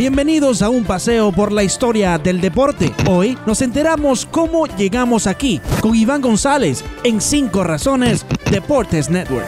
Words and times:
Bienvenidos 0.00 0.62
a 0.62 0.70
un 0.70 0.84
paseo 0.84 1.30
por 1.30 1.52
la 1.52 1.62
historia 1.62 2.16
del 2.16 2.40
deporte. 2.40 2.90
Hoy 3.06 3.36
nos 3.46 3.60
enteramos 3.60 4.24
cómo 4.24 4.66
llegamos 4.66 5.26
aquí 5.26 5.60
con 5.82 5.94
Iván 5.94 6.22
González 6.22 6.82
en 7.04 7.20
5 7.20 7.62
Razones 7.64 8.24
Deportes 8.50 9.10
Network. 9.10 9.46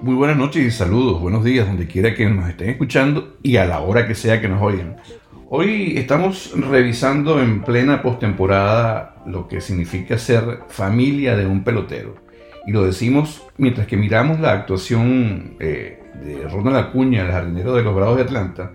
Muy 0.00 0.14
buenas 0.14 0.36
noches 0.36 0.64
y 0.64 0.70
saludos, 0.70 1.20
buenos 1.20 1.42
días, 1.42 1.66
donde 1.66 1.88
quiera 1.88 2.14
que 2.14 2.30
nos 2.30 2.48
estén 2.48 2.70
escuchando 2.70 3.38
y 3.42 3.56
a 3.56 3.64
la 3.64 3.80
hora 3.80 4.06
que 4.06 4.14
sea 4.14 4.40
que 4.40 4.46
nos 4.46 4.62
oigan. 4.62 4.94
Hoy 5.50 5.98
estamos 5.98 6.52
revisando 6.56 7.40
en 7.40 7.62
plena 7.62 8.00
postemporada 8.00 9.22
lo 9.26 9.46
que 9.46 9.60
significa 9.60 10.16
ser 10.16 10.60
familia 10.68 11.36
de 11.36 11.46
un 11.46 11.62
pelotero. 11.62 12.16
Y 12.66 12.72
lo 12.72 12.84
decimos 12.84 13.42
mientras 13.58 13.86
que 13.86 13.98
miramos 13.98 14.40
la 14.40 14.52
actuación 14.52 15.56
eh, 15.60 16.02
de 16.24 16.48
Ronald 16.48 16.76
Acuña, 16.76 17.22
el 17.22 17.30
jardinero 17.30 17.74
de 17.74 17.82
los 17.82 17.94
Bravos 17.94 18.16
de 18.16 18.22
Atlanta, 18.22 18.72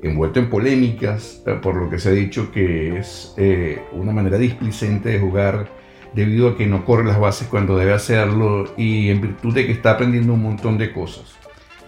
envuelto 0.00 0.38
en 0.38 0.48
polémicas 0.48 1.42
eh, 1.44 1.58
por 1.60 1.74
lo 1.74 1.90
que 1.90 1.98
se 1.98 2.10
ha 2.10 2.12
dicho 2.12 2.52
que 2.52 2.98
es 2.98 3.34
eh, 3.36 3.82
una 3.92 4.12
manera 4.12 4.38
displicente 4.38 5.08
de 5.08 5.18
jugar 5.18 5.68
debido 6.14 6.50
a 6.50 6.56
que 6.56 6.68
no 6.68 6.84
corre 6.84 7.04
las 7.04 7.18
bases 7.18 7.48
cuando 7.48 7.76
debe 7.76 7.94
hacerlo 7.94 8.72
y 8.76 9.10
en 9.10 9.20
virtud 9.20 9.54
de 9.54 9.66
que 9.66 9.72
está 9.72 9.92
aprendiendo 9.92 10.34
un 10.34 10.42
montón 10.42 10.78
de 10.78 10.92
cosas. 10.92 11.34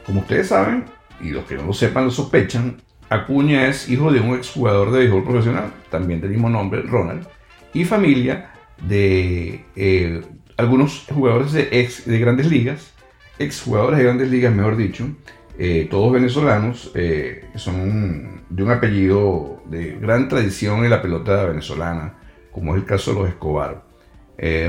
Como 0.05 0.21
ustedes 0.21 0.49
saben, 0.49 0.87
y 1.21 1.31
los 1.31 1.45
que 1.45 1.55
no 1.55 1.67
lo 1.67 1.73
sepan 1.73 2.07
lo 2.07 2.11
sospechan, 2.11 2.79
Acuña 3.15 3.69
es 3.69 3.89
hijo 3.89 4.13
de 4.13 4.21
un 4.21 4.35
exjugador 4.35 4.91
de 4.91 5.01
béisbol 5.01 5.25
profesional, 5.25 5.73
también 5.91 6.21
del 6.21 6.31
mismo 6.31 6.51
nombre, 6.51 6.83
Ronald, 6.83 7.27
y 7.73 7.85
familia 7.85 8.51
de 8.87 9.65
eh, 9.77 10.23
algunos 10.57 11.07
jugadores 11.13 11.53
de, 11.53 11.69
ex, 11.71 12.07
de 12.07 12.19
grandes 12.19 12.51
ligas, 12.51 12.93
exjugadores 13.39 13.99
de 13.99 14.05
grandes 14.05 14.31
ligas, 14.31 14.55
mejor 14.55 14.77
dicho, 14.77 15.07
eh, 15.59 15.87
todos 15.91 16.13
venezolanos, 16.13 16.91
eh, 16.95 17.45
son 17.55 18.43
de 18.49 18.63
un 18.63 18.71
apellido 18.71 19.63
de 19.67 19.97
gran 20.01 20.29
tradición 20.29 20.85
en 20.85 20.91
la 20.91 21.01
pelota 21.01 21.45
venezolana, 21.45 22.15
como 22.51 22.75
es 22.75 22.83
el 22.83 22.87
caso 22.87 23.13
de 23.13 23.21
los 23.21 23.29
Escobar. 23.29 23.85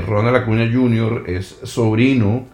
Ronald 0.06 0.36
Acuña 0.36 0.70
Jr. 0.72 1.24
es 1.26 1.58
sobrino 1.64 2.46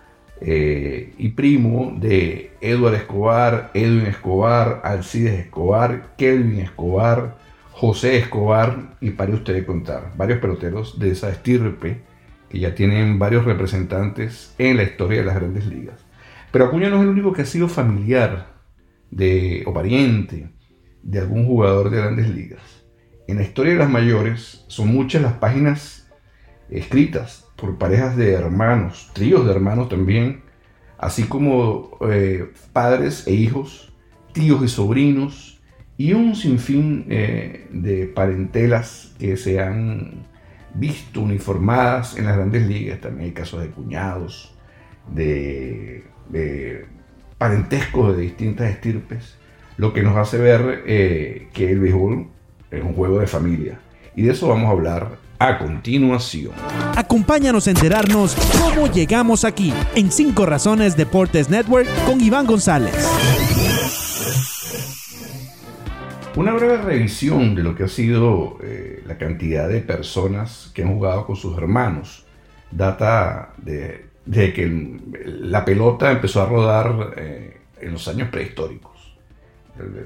y 0.45 1.29
primo 1.31 1.97
de 1.98 2.53
Edward 2.61 2.95
Escobar, 2.95 3.71
Edwin 3.75 4.07
Escobar, 4.07 4.81
Alcides 4.83 5.39
Escobar, 5.39 6.15
Kelvin 6.17 6.61
Escobar, 6.61 7.39
José 7.71 8.19
Escobar 8.19 8.97
y 9.01 9.11
para 9.11 9.34
ustedes 9.34 9.65
contar, 9.65 10.12
varios 10.17 10.41
peloteros 10.41 10.99
de 10.99 11.11
esa 11.11 11.31
estirpe 11.31 12.03
que 12.49 12.59
ya 12.59 12.75
tienen 12.75 13.19
varios 13.19 13.45
representantes 13.45 14.55
en 14.59 14.77
la 14.77 14.83
historia 14.83 15.21
de 15.21 15.27
las 15.27 15.37
grandes 15.37 15.67
ligas. 15.67 16.05
Pero 16.51 16.67
Acuña 16.67 16.91
no 16.91 16.97
es 16.97 17.03
el 17.03 17.09
único 17.09 17.33
que 17.33 17.43
ha 17.43 17.47
sido 17.47 17.67
familiar 17.67 18.53
de, 19.11 19.62
o 19.67 19.73
pariente 19.73 20.51
de 21.03 21.19
algún 21.19 21.47
jugador 21.47 21.91
de 21.91 21.97
grandes 21.97 22.29
ligas. 22.29 22.62
En 23.27 23.37
la 23.37 23.43
historia 23.43 23.73
de 23.73 23.79
las 23.79 23.89
mayores 23.89 24.65
son 24.69 24.89
muchas 24.89 25.23
las 25.23 25.34
páginas 25.34 26.02
escritas 26.73 27.47
por 27.56 27.78
parejas 27.78 28.17
de 28.17 28.33
hermanos, 28.33 29.11
tríos 29.12 29.45
de 29.45 29.53
hermanos 29.53 29.89
también, 29.89 30.42
así 30.98 31.25
como 31.25 31.98
eh, 32.11 32.51
padres 32.73 33.27
e 33.27 33.33
hijos, 33.33 33.92
tíos 34.33 34.62
y 34.65 34.69
sobrinos, 34.69 35.61
y 35.97 36.15
un 36.15 36.34
sinfín 36.34 37.06
eh, 37.09 37.69
de 37.70 38.06
parentelas 38.06 39.15
que 39.19 39.37
se 39.37 39.61
han 39.61 40.27
visto 40.75 41.20
uniformadas 41.20 42.17
en 42.17 42.25
las 42.25 42.37
grandes 42.37 42.67
ligas. 42.67 43.00
También 43.00 43.27
hay 43.27 43.33
casos 43.33 43.62
de 43.62 43.69
cuñados, 43.69 44.56
de, 45.12 46.05
parentescos 47.39 48.17
de 48.17 48.23
distintas 48.23 48.70
estirpes, 48.70 49.37
lo 49.77 49.93
que 49.93 50.03
nos 50.03 50.17
hace 50.17 50.39
ver 50.39 50.83
eh, 50.87 51.49
que 51.53 51.71
el 51.71 51.81
béisbol 51.81 52.28
es 52.71 52.83
un 52.83 52.94
juego 52.94 53.19
de 53.19 53.27
familia. 53.27 53.81
Y 54.16 54.22
de 54.22 54.33
eso 54.33 54.49
vamos 54.49 54.66
a 54.66 54.71
hablar 54.71 55.22
a 55.42 55.58
continuación. 55.58 56.53
Acompáñanos 56.97 57.66
a 57.66 57.70
enterarnos 57.70 58.36
cómo 58.60 58.86
llegamos 58.86 59.44
aquí 59.44 59.72
en 59.97 60.12
5 60.12 60.47
Razones 60.47 60.97
Deportes 60.97 61.50
Network 61.50 61.88
con 62.06 62.20
Iván 62.20 62.47
González. 62.47 62.94
Una 66.36 66.53
breve 66.53 66.76
revisión 66.76 67.56
de 67.56 67.64
lo 67.64 67.75
que 67.75 67.84
ha 67.84 67.88
sido 67.88 68.56
eh, 68.62 69.03
la 69.04 69.19
cantidad 69.19 69.69
de 69.69 69.80
personas 69.80 70.70
que 70.72 70.84
han 70.84 70.94
jugado 70.94 71.26
con 71.26 71.34
sus 71.34 71.59
hermanos 71.59 72.24
data 72.70 73.53
de, 73.56 74.06
que 74.24 75.00
la 75.24 75.64
pelota 75.64 76.12
empezó 76.12 76.42
a 76.42 76.47
rodar 76.47 77.14
eh, 77.16 77.56
en 77.80 77.92
los 77.92 78.06
años 78.06 78.28
prehistóricos. 78.28 78.92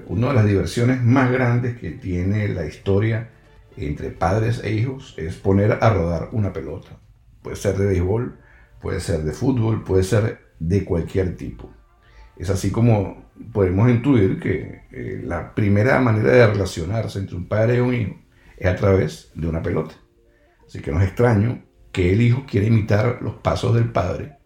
Una 0.06 0.28
de 0.28 0.34
las 0.34 0.46
diversiones 0.46 1.02
más 1.02 1.30
grandes 1.30 1.76
que 1.76 1.90
tiene 1.90 2.48
la 2.48 2.64
historia 2.64 3.28
entre 3.76 4.10
padres 4.10 4.62
e 4.64 4.72
hijos 4.72 5.14
es 5.16 5.36
poner 5.36 5.78
a 5.80 5.90
rodar 5.90 6.30
una 6.32 6.52
pelota. 6.52 6.98
Puede 7.42 7.56
ser 7.56 7.76
de 7.76 7.86
béisbol, 7.86 8.38
puede 8.80 9.00
ser 9.00 9.22
de 9.22 9.32
fútbol, 9.32 9.84
puede 9.84 10.02
ser 10.02 10.40
de 10.58 10.84
cualquier 10.84 11.36
tipo. 11.36 11.70
Es 12.36 12.50
así 12.50 12.70
como 12.70 13.26
podemos 13.52 13.88
intuir 13.90 14.40
que 14.40 14.82
eh, 14.90 15.22
la 15.24 15.54
primera 15.54 16.00
manera 16.00 16.32
de 16.32 16.46
relacionarse 16.46 17.18
entre 17.18 17.36
un 17.36 17.48
padre 17.48 17.76
y 17.76 17.80
un 17.80 17.94
hijo 17.94 18.16
es 18.56 18.66
a 18.66 18.76
través 18.76 19.30
de 19.34 19.46
una 19.46 19.62
pelota. 19.62 19.94
Así 20.66 20.80
que 20.80 20.90
no 20.90 21.00
es 21.00 21.08
extraño 21.08 21.62
que 21.92 22.12
el 22.12 22.20
hijo 22.20 22.44
quiera 22.46 22.66
imitar 22.66 23.18
los 23.22 23.34
pasos 23.36 23.74
del 23.74 23.90
padre. 23.90 24.36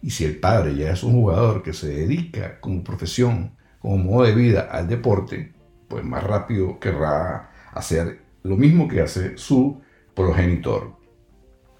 Y 0.00 0.10
si 0.10 0.24
el 0.24 0.38
padre 0.38 0.74
ya 0.74 0.92
es 0.92 1.02
un 1.02 1.12
jugador 1.12 1.62
que 1.62 1.72
se 1.72 1.88
dedica 1.88 2.60
como 2.60 2.84
profesión, 2.84 3.56
como 3.78 3.98
modo 3.98 4.24
de 4.24 4.34
vida 4.34 4.68
al 4.70 4.88
deporte, 4.88 5.52
pues 5.88 6.04
más 6.04 6.24
rápido 6.24 6.78
querrá 6.78 7.50
hacer 7.72 8.23
lo 8.44 8.56
mismo 8.56 8.86
que 8.88 9.00
hace 9.00 9.36
su 9.38 9.80
progenitor. 10.14 10.92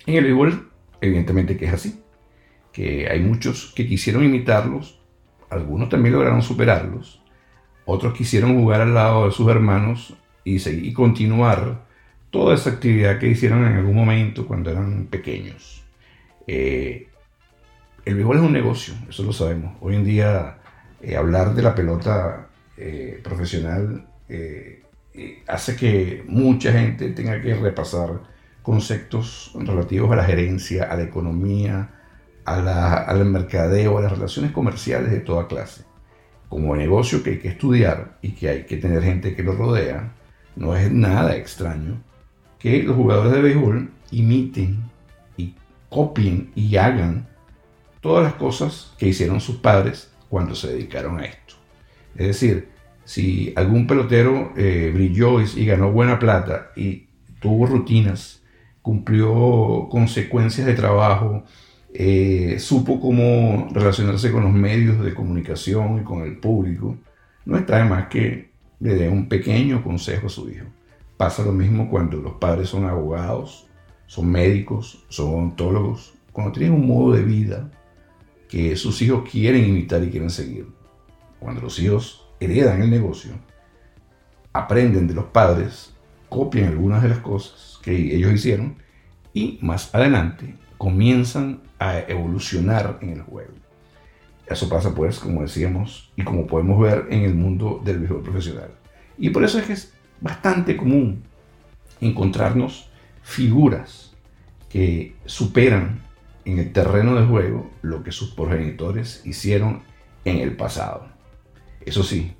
En 0.06 0.16
el 0.16 0.24
béisbol, 0.24 0.70
evidentemente 1.00 1.56
que 1.56 1.66
es 1.66 1.74
así, 1.74 2.02
que 2.72 3.08
hay 3.08 3.20
muchos 3.20 3.72
que 3.76 3.86
quisieron 3.86 4.24
imitarlos, 4.24 4.98
algunos 5.50 5.90
también 5.90 6.14
lograron 6.14 6.42
superarlos, 6.42 7.22
otros 7.84 8.14
quisieron 8.14 8.58
jugar 8.58 8.80
al 8.80 8.94
lado 8.94 9.26
de 9.26 9.32
sus 9.32 9.48
hermanos 9.48 10.16
y, 10.42 10.58
seguir, 10.58 10.94
continuar 10.94 11.84
toda 12.30 12.54
esa 12.54 12.70
actividad 12.70 13.18
que 13.18 13.28
hicieron 13.28 13.66
en 13.66 13.74
algún 13.74 13.94
momento 13.94 14.46
cuando 14.46 14.70
eran 14.70 15.06
pequeños. 15.06 15.84
Eh, 16.46 17.08
el 18.06 18.14
béisbol 18.14 18.38
es 18.38 18.42
un 18.42 18.52
negocio, 18.52 18.94
eso 19.08 19.22
lo 19.22 19.34
sabemos. 19.34 19.76
Hoy 19.80 19.96
en 19.96 20.04
día 20.04 20.58
eh, 21.02 21.14
hablar 21.14 21.54
de 21.54 21.62
la 21.62 21.74
pelota 21.74 22.48
eh, 22.78 23.20
profesional 23.22 24.08
hace 25.46 25.76
que 25.76 26.24
mucha 26.26 26.72
gente 26.72 27.10
tenga 27.10 27.40
que 27.40 27.54
repasar 27.54 28.20
conceptos 28.62 29.52
relativos 29.54 30.10
a 30.12 30.16
la 30.16 30.24
gerencia, 30.24 30.84
a 30.84 30.96
la 30.96 31.04
economía, 31.04 31.90
a 32.44 32.60
la, 32.60 32.94
al 32.94 33.24
mercadeo, 33.24 33.98
a 33.98 34.02
las 34.02 34.12
relaciones 34.12 34.52
comerciales 34.52 35.10
de 35.10 35.20
toda 35.20 35.46
clase. 35.46 35.84
Como 36.48 36.74
negocio 36.76 37.22
que 37.22 37.30
hay 37.30 37.38
que 37.38 37.48
estudiar 37.48 38.18
y 38.22 38.32
que 38.32 38.48
hay 38.48 38.64
que 38.64 38.76
tener 38.76 39.02
gente 39.02 39.34
que 39.34 39.42
lo 39.42 39.52
rodea, 39.52 40.12
no 40.56 40.76
es 40.76 40.90
nada 40.90 41.36
extraño 41.36 42.02
que 42.58 42.82
los 42.82 42.96
jugadores 42.96 43.32
de 43.32 43.42
béisbol 43.42 43.90
imiten 44.10 44.90
y 45.36 45.54
copien 45.90 46.50
y 46.54 46.76
hagan 46.76 47.28
todas 48.00 48.24
las 48.24 48.34
cosas 48.34 48.94
que 48.98 49.08
hicieron 49.08 49.40
sus 49.40 49.56
padres 49.56 50.10
cuando 50.28 50.54
se 50.54 50.68
dedicaron 50.68 51.20
a 51.20 51.24
esto. 51.24 51.54
Es 52.16 52.28
decir, 52.28 52.73
si 53.04 53.52
algún 53.56 53.86
pelotero 53.86 54.52
eh, 54.56 54.90
brilló 54.92 55.40
y, 55.40 55.66
ganó 55.66 55.92
buena 55.92 56.18
plata 56.18 56.70
y 56.74 57.06
tuvo 57.40 57.66
rutinas, 57.66 58.42
cumplió 58.82 59.88
consecuencias 59.90 60.66
de 60.66 60.74
trabajo, 60.74 61.44
eh, 61.92 62.56
supo 62.58 63.00
cómo 63.00 63.68
relacionarse 63.72 64.32
con 64.32 64.44
los 64.44 64.52
medios 64.52 65.04
de 65.04 65.14
comunicación 65.14 66.00
y 66.00 66.04
con 66.04 66.22
el 66.22 66.38
público, 66.38 66.96
no 67.44 67.58
está 67.58 67.78
de 67.78 67.84
más 67.84 68.08
que 68.08 68.50
le 68.80 68.94
dé 68.94 69.08
un 69.08 69.28
pequeño 69.28 69.82
consejo 69.82 70.26
a 70.26 70.30
su 70.30 70.50
hijo. 70.50 70.66
Pasa 71.16 71.44
lo 71.44 71.52
mismo 71.52 71.88
cuando 71.90 72.16
los 72.16 72.34
padres 72.34 72.70
son 72.70 72.86
abogados, 72.86 73.68
son 74.06 74.30
médicos, 74.30 75.04
son 75.08 75.34
ontólogos, 75.34 76.14
cuando 76.32 76.52
tienen 76.52 76.72
un 76.72 76.86
modo 76.86 77.14
de 77.14 77.22
vida 77.22 77.70
que 78.48 78.76
sus 78.76 79.00
hijos 79.02 79.28
quieren 79.30 79.64
imitar 79.64 80.02
y 80.02 80.10
quieren 80.10 80.30
seguir. 80.30 80.66
Cuando 81.38 81.60
los 81.60 81.78
hijos 81.78 82.23
heredan 82.40 82.82
el 82.82 82.90
negocio, 82.90 83.32
aprenden 84.52 85.06
de 85.06 85.14
los 85.14 85.26
padres, 85.26 85.92
copian 86.28 86.68
algunas 86.68 87.02
de 87.02 87.08
las 87.08 87.18
cosas 87.18 87.78
que 87.82 88.14
ellos 88.14 88.32
hicieron 88.32 88.76
y 89.32 89.58
más 89.62 89.94
adelante 89.94 90.54
comienzan 90.78 91.62
a 91.78 91.98
evolucionar 92.00 92.98
en 93.00 93.10
el 93.10 93.22
juego. 93.22 93.52
Eso 94.46 94.68
pasa 94.68 94.94
pues, 94.94 95.18
como 95.18 95.42
decíamos, 95.42 96.12
y 96.16 96.22
como 96.22 96.46
podemos 96.46 96.80
ver 96.80 97.06
en 97.10 97.22
el 97.22 97.34
mundo 97.34 97.80
del 97.84 97.98
béisbol 97.98 98.22
profesional. 98.22 98.70
Y 99.16 99.30
por 99.30 99.44
eso 99.44 99.58
es 99.58 99.66
que 99.66 99.72
es 99.72 99.94
bastante 100.20 100.76
común 100.76 101.22
encontrarnos 102.00 102.90
figuras 103.22 104.12
que 104.68 105.14
superan 105.24 106.00
en 106.44 106.58
el 106.58 106.72
terreno 106.72 107.14
de 107.14 107.26
juego 107.26 107.70
lo 107.82 108.02
que 108.02 108.12
sus 108.12 108.34
progenitores 108.34 109.22
hicieron 109.24 109.82
en 110.24 110.38
el 110.38 110.56
pasado. 110.56 111.13
Eso 111.84 112.02
sí, 112.02 112.34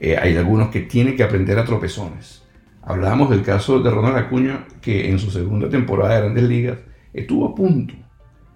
eh, 0.00 0.16
hay 0.16 0.36
algunos 0.36 0.70
que 0.70 0.80
tienen 0.80 1.16
que 1.16 1.22
aprender 1.22 1.58
a 1.58 1.64
tropezones. 1.64 2.42
Hablábamos 2.82 3.30
del 3.30 3.42
caso 3.42 3.80
de 3.80 3.90
Ronald 3.90 4.16
Acuña, 4.16 4.66
que 4.82 5.08
en 5.08 5.18
su 5.18 5.30
segunda 5.30 5.68
temporada 5.68 6.14
de 6.14 6.20
Grandes 6.20 6.44
Ligas 6.44 6.78
estuvo 7.12 7.48
a 7.48 7.54
punto 7.54 7.94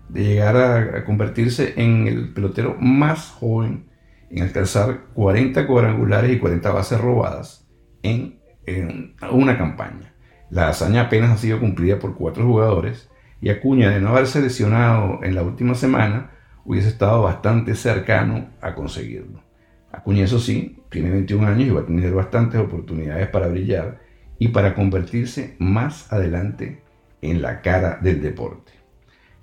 de 0.08 0.24
llegar 0.24 0.56
a, 0.56 1.04
convertirse 1.04 1.74
en 1.76 2.06
el 2.06 2.32
pelotero 2.32 2.76
más 2.80 3.30
joven 3.30 3.86
en 4.30 4.42
alcanzar 4.42 5.04
40 5.14 5.66
cuadrangulares 5.66 6.32
y 6.32 6.38
40 6.38 6.70
bases 6.70 7.00
robadas 7.00 7.66
en, 8.02 8.40
en 8.66 9.14
una 9.30 9.56
campaña. 9.56 10.12
La 10.50 10.68
hazaña 10.68 11.02
apenas 11.02 11.30
ha 11.30 11.38
sido 11.38 11.60
cumplida 11.60 11.98
por 11.98 12.14
cuatro 12.14 12.44
jugadores 12.44 13.08
y 13.40 13.50
Acuña, 13.50 13.90
de 13.90 14.00
no 14.00 14.10
haberse 14.10 14.42
lesionado 14.42 15.20
en 15.22 15.34
la 15.34 15.42
última 15.42 15.74
semana, 15.74 16.32
hubiese 16.64 16.88
estado 16.88 17.22
bastante 17.22 17.74
cercano 17.74 18.48
a 18.60 18.74
conseguirlo. 18.74 19.47
Acuña, 19.93 20.25
eso 20.25 20.38
sí, 20.38 20.79
tiene 20.90 21.11
21 21.11 21.46
años 21.46 21.69
y 21.69 21.70
va 21.70 21.81
a 21.81 21.87
tener 21.87 22.12
bastantes 22.12 22.61
oportunidades 22.61 23.29
para 23.29 23.49
brillar 23.49 24.00
y 24.38 24.49
para 24.49 24.75
convertirse 24.75 25.56
más 25.58 26.12
adelante 26.12 26.82
en 27.23 27.43
la 27.43 27.61
cara 27.62 27.99
del 28.00 28.23
deporte. 28.23 28.73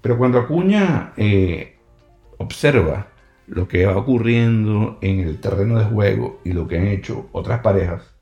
Pero 0.01 0.17
cuando 0.17 0.39
Acuña 0.39 1.13
eh, 1.17 1.77
observa 2.37 3.07
lo 3.47 3.67
que 3.67 3.85
va 3.85 3.97
ocurriendo 3.97 4.97
en 5.01 5.19
el 5.19 5.39
terreno 5.39 5.77
de 5.79 5.85
juego 5.85 6.41
y 6.43 6.53
lo 6.53 6.67
que 6.67 6.77
han 6.77 6.87
hecho 6.87 7.29
otras 7.31 7.61
parejas, 7.61 8.13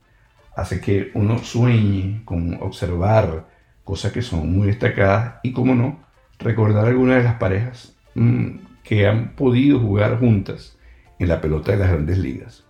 hace 0.55 0.79
que 0.79 1.11
uno 1.13 1.39
sueñe 1.39 2.21
con 2.25 2.55
observar 2.61 3.47
cosas 3.83 4.11
que 4.11 4.21
son 4.21 4.51
muy 4.51 4.67
destacadas 4.67 5.35
y, 5.43 5.51
como 5.51 5.75
no, 5.75 5.99
recordar 6.39 6.87
algunas 6.87 7.17
de 7.17 7.23
las 7.23 7.35
parejas 7.35 7.95
mm, 8.15 8.49
que 8.83 9.07
han 9.07 9.35
podido 9.35 9.79
jugar 9.79 10.19
juntas 10.19 10.77
en 11.19 11.27
la 11.27 11.41
pelota 11.41 11.71
de 11.71 11.77
las 11.77 11.89
grandes 11.89 12.17
ligas. 12.17 12.65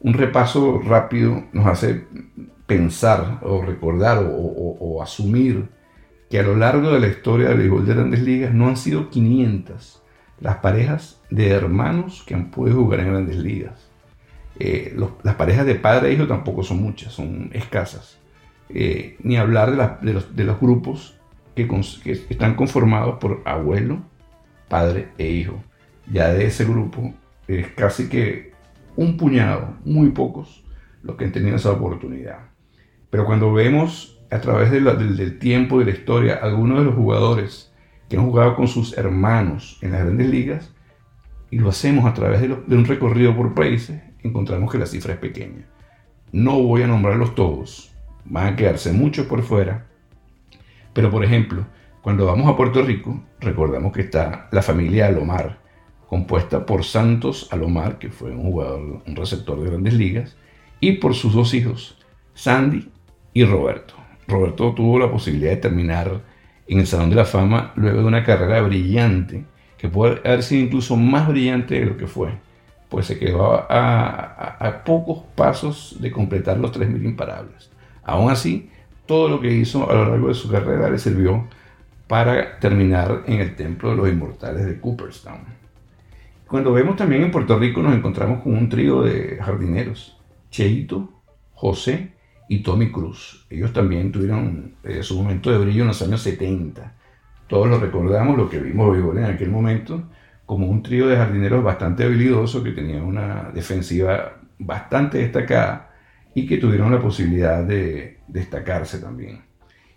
Un 0.00 0.14
repaso 0.14 0.80
rápido 0.80 1.44
nos 1.52 1.66
hace 1.66 2.04
pensar 2.66 3.40
o 3.42 3.62
recordar 3.62 4.24
o, 4.24 5.02
asumir 5.02 5.68
que 6.28 6.38
a 6.38 6.42
lo 6.42 6.56
largo 6.56 6.90
de 6.90 7.00
la 7.00 7.06
historia 7.06 7.48
del 7.48 7.58
béisbol 7.58 7.86
de 7.86 7.94
grandes 7.94 8.20
ligas 8.20 8.52
no 8.52 8.68
han 8.68 8.76
sido 8.76 9.08
500 9.08 10.02
las 10.40 10.56
parejas 10.56 11.20
de 11.30 11.48
hermanos 11.48 12.22
que 12.26 12.34
han 12.34 12.50
podido 12.50 12.82
jugar 12.82 13.00
en 13.00 13.08
grandes 13.08 13.36
ligas. 13.36 13.88
Eh, 14.58 14.96
las 15.22 15.36
parejas 15.36 15.66
de 15.66 15.76
padre 15.76 16.10
e 16.10 16.14
hijo 16.14 16.26
tampoco 16.26 16.62
son 16.62 16.82
muchas, 16.82 17.12
son 17.12 17.50
escasas. 17.52 18.18
Eh, 18.68 19.16
ni 19.22 19.36
hablar 19.36 20.00
de, 20.02 20.12
los, 20.12 20.30
los, 20.36 20.60
grupos 20.60 21.18
que, 21.54 21.66
están 22.28 22.54
conformados 22.54 23.18
por 23.18 23.42
abuelo, 23.44 24.02
padre 24.68 25.08
e 25.16 25.28
hijo. 25.28 25.62
Ya 26.12 26.28
de 26.28 26.46
ese 26.46 26.64
grupo 26.64 27.14
es 27.48 27.66
casi 27.68 28.08
que 28.08 28.52
un 28.96 29.16
puñado, 29.16 29.76
muy 29.84 30.10
pocos, 30.10 30.64
los 31.02 31.16
que 31.16 31.24
han 31.24 31.32
tenido 31.32 31.56
esa 31.56 31.72
oportunidad. 31.72 32.50
Pero 33.10 33.24
cuando 33.24 33.52
vemos 33.52 34.20
a 34.30 34.40
través 34.40 34.70
del, 34.70 35.38
tiempo 35.38 35.76
y 35.76 35.84
de 35.84 35.92
la 35.92 35.96
historia 35.96 36.38
algunos 36.42 36.78
de 36.80 36.84
los 36.84 36.94
jugadores 36.94 37.72
que 38.08 38.16
han 38.16 38.26
jugado 38.26 38.54
con 38.54 38.68
sus 38.68 38.96
hermanos 38.98 39.78
en 39.82 39.92
las 39.92 40.02
grandes 40.02 40.28
ligas, 40.28 40.74
y 41.50 41.58
lo 41.58 41.70
hacemos 41.70 42.04
a 42.04 42.12
través 42.12 42.42
de, 42.42 42.48
de 42.48 42.76
un 42.76 42.84
recorrido 42.84 43.34
por 43.34 43.54
países, 43.54 44.02
encontramos 44.22 44.70
que 44.70 44.78
la 44.78 44.86
cifra 44.86 45.14
es 45.14 45.18
pequeña. 45.18 45.64
No 46.30 46.60
voy 46.60 46.82
a 46.82 46.86
nombrarlos 46.86 47.34
todos, 47.34 47.94
van 48.26 48.52
a 48.52 48.56
quedarse 48.56 48.92
muchos 48.92 49.26
por 49.26 49.42
fuera. 49.42 49.86
Pero 50.92 51.10
por 51.10 51.24
ejemplo, 51.24 51.64
cuando 52.02 52.26
vamos 52.26 52.48
a 52.48 52.56
Puerto 52.56 52.82
Rico, 52.82 53.22
recordamos 53.40 53.92
que 53.92 54.02
está 54.02 54.48
la 54.52 54.62
familia 54.62 55.06
Alomar, 55.06 55.58
compuesta 56.08 56.64
por 56.64 56.84
Santos 56.84 57.48
Alomar, 57.50 57.98
que 57.98 58.10
fue 58.10 58.30
un 58.30 58.50
jugador, 58.50 59.02
un 59.06 59.16
receptor 59.16 59.60
de 59.60 59.70
grandes 59.70 59.94
ligas, 59.94 60.36
y 60.80 60.92
por 60.92 61.14
sus 61.14 61.34
dos 61.34 61.52
hijos, 61.54 61.98
Sandy 62.34 62.88
y 63.34 63.44
Roberto. 63.44 63.94
Roberto 64.26 64.72
tuvo 64.74 64.98
la 64.98 65.10
posibilidad 65.10 65.50
de 65.50 65.56
terminar 65.56 66.20
en 66.66 66.80
el 66.80 66.86
Salón 66.86 67.10
de 67.10 67.16
la 67.16 67.24
Fama 67.24 67.72
luego 67.76 68.00
de 68.00 68.06
una 68.06 68.24
carrera 68.24 68.60
brillante, 68.62 69.44
que 69.76 69.88
puede 69.88 70.20
haber 70.24 70.42
sido 70.42 70.64
incluso 70.64 70.96
más 70.96 71.28
brillante 71.28 71.78
de 71.78 71.86
lo 71.86 71.96
que 71.96 72.06
fue, 72.06 72.30
pues 72.88 73.06
se 73.06 73.18
quedó 73.18 73.66
a, 73.68 74.82
pocos 74.84 75.24
pasos 75.34 75.96
de 76.00 76.10
completar 76.10 76.58
los 76.58 76.72
3.000 76.72 77.04
imparables. 77.04 77.70
Aún 78.02 78.30
así, 78.30 78.70
todo 79.06 79.28
lo 79.28 79.40
que 79.40 79.52
hizo 79.52 79.90
a 79.90 79.94
lo 79.94 80.08
largo 80.08 80.28
de 80.28 80.34
su 80.34 80.50
carrera 80.50 80.90
le 80.90 80.98
sirvió 80.98 81.46
para 82.06 82.58
terminar 82.58 83.24
en 83.26 83.40
el 83.40 83.54
Templo 83.54 83.90
de 83.90 83.96
los 83.96 84.08
Inmortales 84.08 84.66
de 84.66 84.80
Cooperstown. 84.80 85.58
Cuando 86.48 86.72
vemos 86.72 86.96
también 86.96 87.22
en 87.22 87.30
Puerto 87.30 87.58
Rico 87.58 87.82
nos 87.82 87.94
encontramos 87.94 88.42
con 88.42 88.54
un 88.54 88.70
trío 88.70 89.02
de 89.02 89.36
jardineros, 89.36 90.18
Cheito, 90.50 91.22
José 91.52 92.14
y 92.48 92.62
Tommy 92.62 92.90
Cruz. 92.90 93.46
Ellos 93.50 93.70
también 93.74 94.10
tuvieron 94.10 94.76
eh, 94.82 95.02
su 95.02 95.18
momento 95.18 95.50
de 95.50 95.58
brillo 95.58 95.82
en 95.82 95.88
los 95.88 96.00
años 96.00 96.22
70. 96.22 96.94
Todos 97.48 97.68
lo 97.68 97.78
recordamos, 97.78 98.34
lo 98.38 98.48
que 98.48 98.60
vimos 98.60 98.96
en 98.96 99.24
aquel 99.24 99.50
momento, 99.50 100.04
como 100.46 100.68
un 100.68 100.82
trío 100.82 101.06
de 101.06 101.16
jardineros 101.16 101.62
bastante 101.62 102.04
habilidoso 102.04 102.64
que 102.64 102.72
tenía 102.72 103.02
una 103.02 103.50
defensiva 103.52 104.40
bastante 104.58 105.18
destacada 105.18 105.90
y 106.34 106.46
que 106.46 106.56
tuvieron 106.56 106.90
la 106.90 107.00
posibilidad 107.00 107.62
de 107.62 108.20
destacarse 108.26 109.00
también. 109.00 109.42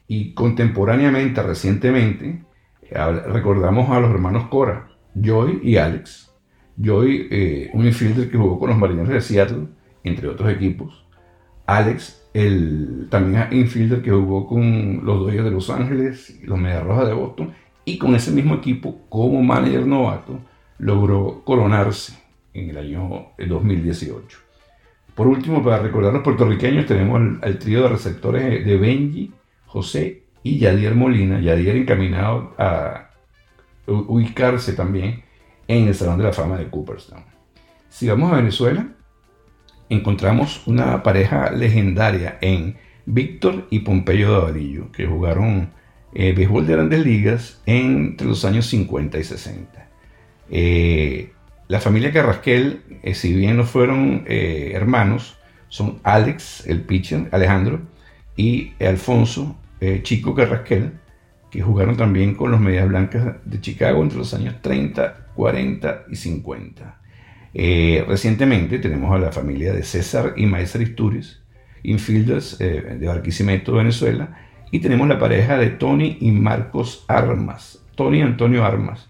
Y 0.06 0.34
contemporáneamente, 0.34 1.42
recientemente, 1.44 2.44
recordamos 3.28 3.90
a 3.90 4.02
los 4.02 4.12
hermanos 4.12 4.48
Cora, 4.50 4.90
Joy 5.16 5.62
y 5.64 5.78
Alex, 5.78 6.31
Joy, 6.82 7.28
eh, 7.30 7.70
un 7.74 7.86
infielder 7.86 8.30
que 8.30 8.38
jugó 8.38 8.60
con 8.60 8.70
los 8.70 8.78
Marineros 8.78 9.10
de 9.10 9.22
Seattle, 9.22 9.68
entre 10.04 10.28
otros 10.28 10.50
equipos. 10.52 11.06
Alex, 11.66 12.30
el 12.34 13.08
también 13.10 13.48
infielder 13.52 14.02
que 14.02 14.12
jugó 14.12 14.48
con 14.48 15.06
los 15.06 15.20
Dodgers 15.20 15.44
de 15.44 15.52
Los 15.52 15.70
Ángeles 15.70 16.40
los 16.44 16.58
Medias 16.58 16.84
Rojas 16.84 17.08
de 17.08 17.14
Boston. 17.14 17.54
Y 17.86 17.98
con 17.98 18.16
ese 18.16 18.32
mismo 18.32 18.56
equipo, 18.56 19.02
como 19.10 19.42
manager 19.42 19.86
novato, 19.86 20.40
logró 20.78 21.44
coronarse 21.44 22.14
en 22.54 22.70
el 22.70 22.78
año 22.78 23.28
2018. 23.38 24.38
Por 25.16 25.28
último, 25.28 25.64
para 25.64 25.80
recordar 25.80 26.14
los 26.14 26.24
puertorriqueños, 26.24 26.86
tenemos 26.86 27.22
al, 27.42 27.60
trío 27.60 27.84
de 27.84 27.90
receptores 27.90 28.66
de 28.66 28.78
Benji, 28.78 29.32
José 29.66 30.24
y 30.44 30.58
Yadier 30.60 30.96
Molina. 30.96 31.40
Yadier 31.42 31.76
encaminado 31.76 32.54
a 32.58 33.10
ubicarse 33.88 34.74
también 34.74 35.24
en 35.72 35.88
el 35.88 35.96
Salón 35.96 36.18
de 36.18 36.26
la 36.26 36.34
Fama 36.34 36.58
de 36.58 36.70
Cooperstown. 36.70 37.24
Si 37.90 38.08
vamos 38.08 38.32
a 38.32 38.36
Venezuela, 38.36 38.88
encontramos 39.90 40.68
una 40.68 41.02
pareja 41.02 41.52
legendaria 41.52 42.38
en 42.42 42.76
Víctor 43.06 43.68
y 43.70 43.80
Pompeyo 43.80 44.32
de 44.32 44.38
Avarillo, 44.38 44.92
que 44.92 45.06
jugaron 45.06 45.72
eh, 46.14 46.34
béisbol 46.34 46.68
de 46.68 46.74
grandes 46.74 47.06
ligas 47.06 47.62
entre 47.66 48.28
los 48.28 48.44
años 48.44 48.66
50 48.68 49.18
y 49.18 49.24
60. 49.24 49.88
Eh, 50.50 51.32
la 51.70 51.80
familia 51.80 52.12
Carrasquel, 52.12 52.82
eh, 53.02 53.14
si 53.14 53.34
bien 53.34 53.56
no 53.56 53.64
fueron 53.64 54.26
eh, 54.28 54.74
hermanos, 54.76 55.38
son 55.70 56.00
Alex, 56.04 56.68
el 56.68 56.82
pitcher, 56.82 57.30
Alejandro, 57.32 57.80
y 58.36 58.74
Alfonso, 58.82 59.58
Chico 60.04 60.36
Carrasquel, 60.36 60.94
que 61.50 61.62
jugaron 61.62 61.98
también 61.98 62.36
con 62.36 62.52
los 62.52 62.60
Medias 62.60 62.88
Blancas 62.88 63.36
de 63.46 63.60
Chicago 63.60 64.04
entre 64.04 64.20
los 64.20 64.34
años 64.34 64.56
30 64.62 65.21
40 65.42 66.04
y 66.12 66.18
50. 66.18 67.02
Eh, 67.56 68.06
recientemente 68.08 68.78
tenemos 68.78 69.12
a 69.12 69.18
la 69.18 69.32
familia 69.32 69.74
de 69.74 69.82
César 69.82 70.36
y 70.38 70.46
Maestra 70.46 70.84
Isturiz, 70.84 71.42
infielders 71.82 72.62
eh, 72.62 72.96
de 73.00 73.08
Barquisimeto, 73.08 73.74
Venezuela, 73.74 74.38
y 74.70 74.78
tenemos 74.78 75.08
la 75.08 75.18
pareja 75.18 75.58
de 75.58 75.72
Tony 75.72 76.18
y 76.22 76.30
Marcos 76.32 77.06
Armas, 77.08 77.84
Tony 77.96 78.20
y 78.20 78.22
Antonio 78.22 78.64
Armas. 78.64 79.10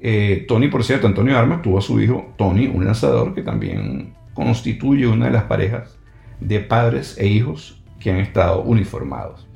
Eh, 0.00 0.44
Tony, 0.46 0.68
por 0.68 0.84
cierto, 0.84 1.06
Antonio 1.06 1.38
Armas 1.38 1.62
tuvo 1.62 1.78
a 1.78 1.80
su 1.80 1.98
hijo 1.98 2.34
Tony, 2.36 2.66
un 2.66 2.84
lanzador 2.84 3.34
que 3.34 3.40
también 3.40 4.12
constituye 4.34 5.06
una 5.06 5.28
de 5.28 5.32
las 5.32 5.44
parejas 5.44 5.98
de 6.40 6.60
padres 6.60 7.16
e 7.16 7.26
hijos 7.26 7.82
que 7.98 8.10
han 8.10 8.18
estado 8.18 8.60
uniformados. 8.64 9.48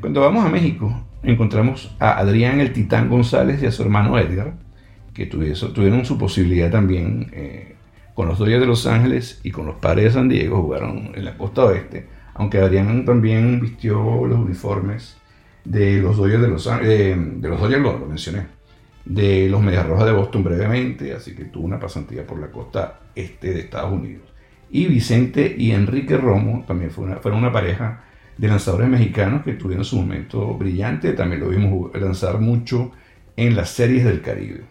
Cuando 0.00 0.20
vamos 0.20 0.46
a 0.46 0.48
México, 0.48 0.94
encontramos 1.24 1.92
a 1.98 2.18
Adrián 2.18 2.60
el 2.60 2.72
Titán 2.72 3.08
González 3.08 3.60
y 3.60 3.66
a 3.66 3.72
su 3.72 3.82
hermano 3.82 4.16
Edgar, 4.16 4.61
que 5.14 5.26
tuvieron 5.26 6.04
su 6.04 6.18
posibilidad 6.18 6.70
también 6.70 7.30
eh, 7.32 7.76
con 8.14 8.28
los 8.28 8.38
Dodgers 8.38 8.60
de 8.60 8.66
Los 8.66 8.86
Ángeles 8.86 9.40
y 9.42 9.50
con 9.50 9.66
los 9.66 9.76
Padres 9.76 10.04
de 10.04 10.10
San 10.12 10.28
Diego, 10.28 10.62
jugaron 10.62 11.12
en 11.14 11.24
la 11.24 11.36
costa 11.36 11.64
oeste, 11.64 12.06
aunque 12.34 12.58
Adrián 12.58 13.04
también 13.04 13.60
vistió 13.60 14.26
los 14.26 14.38
uniformes 14.38 15.16
de 15.64 16.00
los 16.00 16.16
Dodgers 16.16 16.42
de 16.42 16.48
Los 16.48 16.66
Ángeles, 16.66 17.40
de, 17.40 17.48
los 17.48 17.60
Dodgers 17.60 17.82
lo, 17.82 17.98
mencioné, 18.06 18.46
de 19.04 19.48
los 19.48 19.62
Medias 19.62 19.86
Rojas 19.86 20.06
de 20.06 20.12
Boston 20.12 20.44
brevemente, 20.44 21.12
así 21.14 21.34
que 21.34 21.44
tuvo 21.46 21.64
una 21.64 21.80
pasantía 21.80 22.26
por 22.26 22.38
la 22.38 22.48
costa 22.48 23.00
este 23.14 23.52
de 23.52 23.60
Estados 23.60 23.92
Unidos. 23.92 24.22
Y 24.70 24.86
Vicente 24.86 25.54
y 25.56 25.72
Enrique 25.72 26.16
Romo 26.16 26.64
también 26.66 26.90
fueron 26.90 27.38
una 27.38 27.52
pareja 27.52 28.04
de 28.38 28.48
lanzadores 28.48 28.88
mexicanos 28.88 29.42
que 29.44 29.52
tuvieron 29.52 29.84
su 29.84 29.96
momento 29.96 30.54
brillante, 30.54 31.12
también 31.12 31.42
lo 31.42 31.48
vimos 31.48 31.94
lanzar 31.94 32.40
mucho 32.40 32.92
en 33.36 33.54
las 33.54 33.70
series 33.70 34.04
del 34.04 34.22
Caribe. 34.22 34.62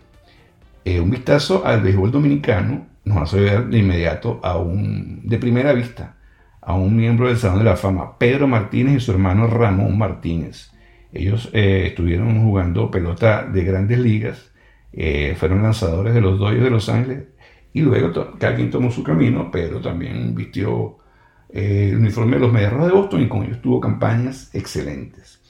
Eh, 0.83 0.99
un 0.99 1.11
vistazo 1.11 1.65
al 1.65 1.81
béisbol 1.81 2.11
dominicano 2.11 2.87
nos 3.05 3.17
hace 3.17 3.39
ver 3.39 3.67
de 3.67 3.79
inmediato 3.79 4.39
a 4.43 4.57
un, 4.57 5.21
de 5.27 5.37
primera 5.37 5.73
vista, 5.73 6.17
a 6.59 6.73
un 6.73 6.95
miembro 6.95 7.27
del 7.27 7.37
Salón 7.37 7.59
de 7.59 7.65
la 7.65 7.75
Fama, 7.75 8.17
Pedro 8.17 8.47
Martínez 8.47 8.95
y 8.95 8.99
su 8.99 9.11
hermano 9.11 9.47
Ramón 9.47 9.97
Martínez. 9.97 10.71
Ellos 11.13 11.49
eh, 11.53 11.87
estuvieron 11.87 12.41
jugando 12.43 12.89
pelota 12.89 13.43
de 13.43 13.63
grandes 13.63 13.99
ligas, 13.99 14.51
eh, 14.93 15.35
fueron 15.37 15.61
lanzadores 15.61 16.13
de 16.13 16.21
los 16.21 16.39
Dodgers 16.39 16.63
de 16.63 16.69
Los 16.69 16.89
Ángeles 16.89 17.25
y 17.73 17.81
luego 17.81 18.37
cada 18.39 18.55
quien 18.55 18.71
tomó 18.71 18.91
su 18.91 19.03
camino. 19.03 19.51
Pedro 19.51 19.81
también 19.81 20.33
vistió 20.33 20.97
el 21.49 21.97
uniforme 21.97 22.37
de 22.37 22.39
los 22.39 22.53
Medias 22.53 22.71
de 22.71 22.91
Boston 22.91 23.21
y 23.21 23.27
con 23.27 23.43
ellos 23.43 23.61
tuvo 23.61 23.79
campañas 23.79 24.49
excelentes. 24.53 25.41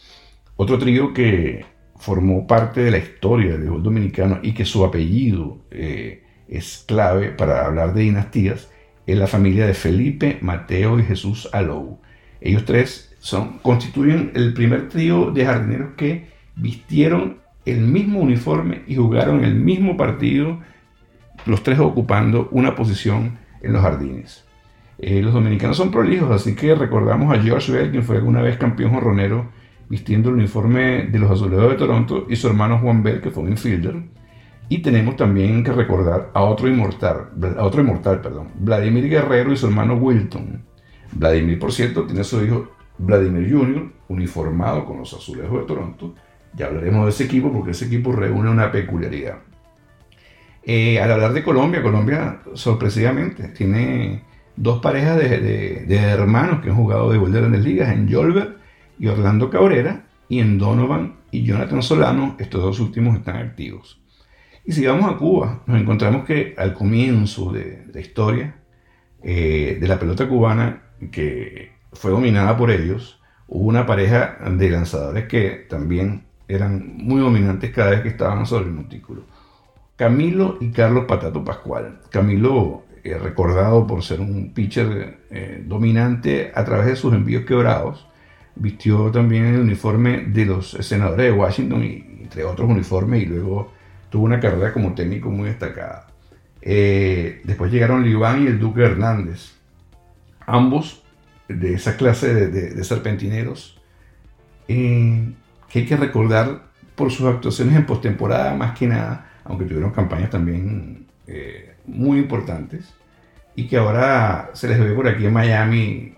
Otro 0.55 0.77
trío 0.77 1.13
que 1.13 1.65
formó 2.01 2.47
parte 2.47 2.81
de 2.81 2.89
la 2.89 2.97
historia 2.97 3.51
del 3.51 3.59
béisbol 3.59 3.83
dominicano 3.83 4.39
y 4.41 4.53
que 4.53 4.65
su 4.65 4.83
apellido 4.83 5.59
eh, 5.69 6.23
es 6.47 6.83
clave 6.87 7.29
para 7.29 7.63
hablar 7.63 7.93
de 7.93 8.01
dinastías, 8.01 8.71
es 9.05 9.17
la 9.17 9.27
familia 9.27 9.67
de 9.67 9.75
Felipe, 9.75 10.39
Mateo 10.41 10.99
y 10.99 11.03
Jesús 11.03 11.47
Alou. 11.53 11.99
Ellos 12.41 12.65
tres 12.65 13.15
son, 13.19 13.59
constituyen 13.59 14.31
el 14.33 14.55
primer 14.55 14.89
trío 14.89 15.29
de 15.29 15.45
jardineros 15.45 15.91
que 15.95 16.25
vistieron 16.55 17.37
el 17.65 17.81
mismo 17.81 18.19
uniforme 18.19 18.81
y 18.87 18.95
jugaron 18.95 19.45
el 19.45 19.53
mismo 19.53 19.95
partido, 19.95 20.59
los 21.45 21.61
tres 21.61 21.77
ocupando 21.77 22.49
una 22.49 22.73
posición 22.73 23.37
en 23.61 23.73
los 23.73 23.83
jardines. 23.83 24.43
Eh, 24.97 25.21
los 25.21 25.35
dominicanos 25.35 25.77
son 25.77 25.91
prolijos, 25.91 26.31
así 26.31 26.55
que 26.55 26.73
recordamos 26.73 27.31
a 27.31 27.39
George 27.39 27.71
Bell, 27.71 27.91
quien 27.91 28.03
fue 28.03 28.15
alguna 28.15 28.41
vez 28.41 28.57
campeón 28.57 28.91
jorronero 28.91 29.60
vistiendo 29.91 30.29
el 30.29 30.35
uniforme 30.35 31.07
de 31.07 31.19
los 31.19 31.29
Azulejos 31.29 31.71
de 31.71 31.75
Toronto, 31.75 32.25
y 32.29 32.37
su 32.37 32.47
hermano 32.47 32.79
Juan 32.79 33.03
Bell, 33.03 33.19
que 33.19 33.29
fue 33.29 33.43
un 33.43 33.49
infielder. 33.49 34.01
Y 34.69 34.77
tenemos 34.77 35.17
también 35.17 35.65
que 35.65 35.73
recordar 35.73 36.31
a 36.33 36.43
otro 36.43 36.69
inmortal, 36.69 37.31
a 37.57 37.63
otro 37.65 37.81
inmortal, 37.81 38.21
perdón, 38.21 38.47
Vladimir 38.55 39.09
Guerrero 39.09 39.51
y 39.51 39.57
su 39.57 39.67
hermano 39.67 39.95
Wilton. 39.95 40.63
Vladimir, 41.11 41.59
por 41.59 41.73
cierto, 41.73 42.05
tiene 42.05 42.21
a 42.21 42.23
su 42.23 42.41
hijo 42.41 42.71
Vladimir 42.99 43.51
Jr., 43.51 43.91
uniformado 44.07 44.85
con 44.85 44.97
los 44.99 45.13
Azulejos 45.13 45.59
de 45.59 45.65
Toronto. 45.65 46.15
Ya 46.53 46.67
hablaremos 46.67 47.03
de 47.03 47.09
ese 47.09 47.25
equipo 47.25 47.51
porque 47.51 47.71
ese 47.71 47.87
equipo 47.87 48.13
reúne 48.13 48.49
una 48.49 48.71
peculiaridad. 48.71 49.39
Eh, 50.63 51.01
al 51.01 51.11
hablar 51.11 51.33
de 51.33 51.43
Colombia, 51.43 51.83
Colombia 51.83 52.39
sorpresivamente 52.53 53.49
tiene 53.49 54.23
dos 54.55 54.79
parejas 54.79 55.17
de, 55.17 55.85
hermanos 55.89 56.61
que 56.61 56.69
han 56.69 56.77
jugado 56.77 57.11
de 57.11 57.17
vuelta 57.17 57.39
en 57.39 57.51
las 57.51 57.61
ligas, 57.61 57.91
en 57.91 58.07
Yolver 58.07 58.60
y 58.99 59.07
Orlando 59.07 59.49
Cabrera, 59.49 60.05
y 60.29 60.39
en 60.39 60.57
Donovan 60.57 61.15
y 61.31 61.43
Jonathan 61.43 61.81
Solano, 61.81 62.35
estos 62.39 62.61
dos 62.61 62.79
últimos 62.79 63.17
están 63.17 63.37
activos. 63.37 64.01
Y 64.63 64.73
si 64.73 64.85
vamos 64.85 65.11
a 65.11 65.17
Cuba, 65.17 65.63
nos 65.65 65.81
encontramos 65.81 66.25
que 66.25 66.53
al 66.57 66.73
comienzo 66.73 67.51
de 67.51 67.85
la 67.93 67.99
historia 67.99 68.55
eh, 69.23 69.77
de 69.79 69.87
la 69.87 69.99
pelota 69.99 70.27
cubana, 70.27 70.83
que 71.11 71.73
fue 71.93 72.11
dominada 72.11 72.55
por 72.55 72.71
ellos, 72.71 73.19
hubo 73.47 73.67
una 73.67 73.85
pareja 73.85 74.37
de 74.49 74.69
lanzadores 74.69 75.27
que 75.27 75.65
también 75.69 76.25
eran 76.47 76.97
muy 76.97 77.21
dominantes 77.21 77.71
cada 77.71 77.91
vez 77.91 78.01
que 78.01 78.09
estaban 78.09 78.45
sobre 78.45 78.65
el 78.65 78.71
montículo. 78.71 79.23
Camilo 79.95 80.57
y 80.59 80.71
Carlos 80.71 81.05
Patato 81.05 81.43
Pascual. 81.43 81.99
Camilo, 82.09 82.83
eh, 83.03 83.17
recordado 83.17 83.85
por 83.85 84.03
ser 84.03 84.19
un 84.19 84.53
pitcher 84.53 85.19
eh, 85.29 85.63
dominante 85.65 86.51
a 86.55 86.63
través 86.65 86.87
de 86.87 86.95
sus 86.95 87.13
envíos 87.13 87.45
quebrados, 87.45 88.07
vistió 88.55 89.11
también 89.11 89.45
el 89.45 89.61
uniforme 89.61 90.25
de 90.27 90.45
los 90.45 90.71
senadores 90.71 91.27
de 91.27 91.31
Washington, 91.31 91.83
y, 91.83 92.23
entre 92.23 92.43
otros 92.43 92.69
uniformes, 92.69 93.23
y 93.23 93.25
luego 93.25 93.71
tuvo 94.09 94.25
una 94.25 94.39
carrera 94.39 94.73
como 94.73 94.93
técnico 94.93 95.29
muy 95.29 95.49
destacada. 95.49 96.07
Eh, 96.61 97.41
después 97.43 97.71
llegaron 97.71 98.03
Liván 98.03 98.43
y 98.43 98.47
el 98.47 98.59
Duque 98.59 98.83
Hernández, 98.83 99.53
ambos 100.45 101.03
de 101.47 101.73
esa 101.73 101.97
clase 101.97 102.47
de, 102.49 102.83
serpentineros, 102.83 103.79
eh, 104.67 105.33
que 105.69 105.79
hay 105.79 105.85
que 105.85 105.97
recordar 105.97 106.69
por 106.95 107.11
sus 107.11 107.27
actuaciones 107.27 107.75
en 107.75 107.85
postemporada, 107.85 108.53
más 108.53 108.77
que 108.77 108.87
nada, 108.87 109.31
aunque 109.43 109.65
tuvieron 109.65 109.91
campañas 109.91 110.29
también 110.29 111.07
eh, 111.27 111.73
muy 111.85 112.19
importantes, 112.19 112.93
y 113.55 113.67
que 113.67 113.77
ahora 113.77 114.51
se 114.53 114.67
les 114.67 114.79
ve 114.79 114.93
por 114.93 115.07
aquí 115.07 115.25
en 115.25 115.33
Miami 115.33 116.13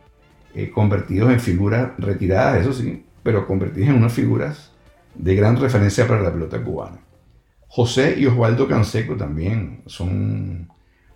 eh, 0.56 0.70
convertidos 0.70 1.32
en 1.32 1.40
figuras 1.40 1.92
retiradas, 1.98 2.62
eso 2.62 2.74
sí, 2.74 3.04
pero 3.24 3.48
convertidos 3.48 3.90
en 3.90 3.96
unas 3.96 4.14
figuras 4.14 4.72
de 5.16 5.36
gran 5.36 5.58
referencia 5.58 6.08
para 6.08 6.22
la 6.22 6.32
pelota 6.32 6.64
cubana. 6.64 7.00
José 7.68 8.16
y 8.20 8.26
Osvaldo 8.26 8.68
Canseco 8.68 9.16
también 9.16 9.82
son 9.88 10.70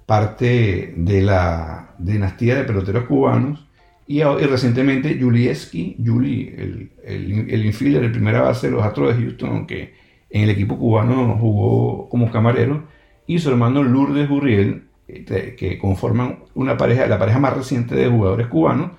parte 0.05 0.93
de 0.95 1.21
la 1.21 1.93
dinastía 1.99 2.55
de 2.55 2.63
peloteros 2.63 3.05
cubanos 3.05 3.67
y, 4.07 4.23
recientemente 4.23 5.19
Julieski, 5.19 5.97
Juli, 6.03 6.53
el, 6.57 6.91
el, 7.03 7.49
el 7.49 7.65
infielder, 7.65 8.05
el 8.05 8.11
primera 8.11 8.41
base 8.41 8.67
de 8.67 8.73
los 8.73 8.83
Astros 8.83 9.15
de 9.15 9.21
Houston, 9.21 9.49
aunque 9.49 9.93
en 10.29 10.43
el 10.43 10.49
equipo 10.49 10.77
cubano 10.77 11.37
jugó 11.37 12.09
como 12.09 12.31
camarero, 12.31 12.85
y 13.27 13.39
su 13.39 13.49
hermano 13.49 13.83
Lourdes 13.83 14.29
Gurriel, 14.29 14.83
eh, 15.07 15.55
que 15.57 15.77
conforman 15.77 16.39
una 16.55 16.77
pareja, 16.77 17.05
la 17.07 17.19
pareja 17.19 17.39
más 17.39 17.55
reciente 17.55 17.95
de 17.95 18.07
jugadores 18.07 18.47
cubanos, 18.47 18.91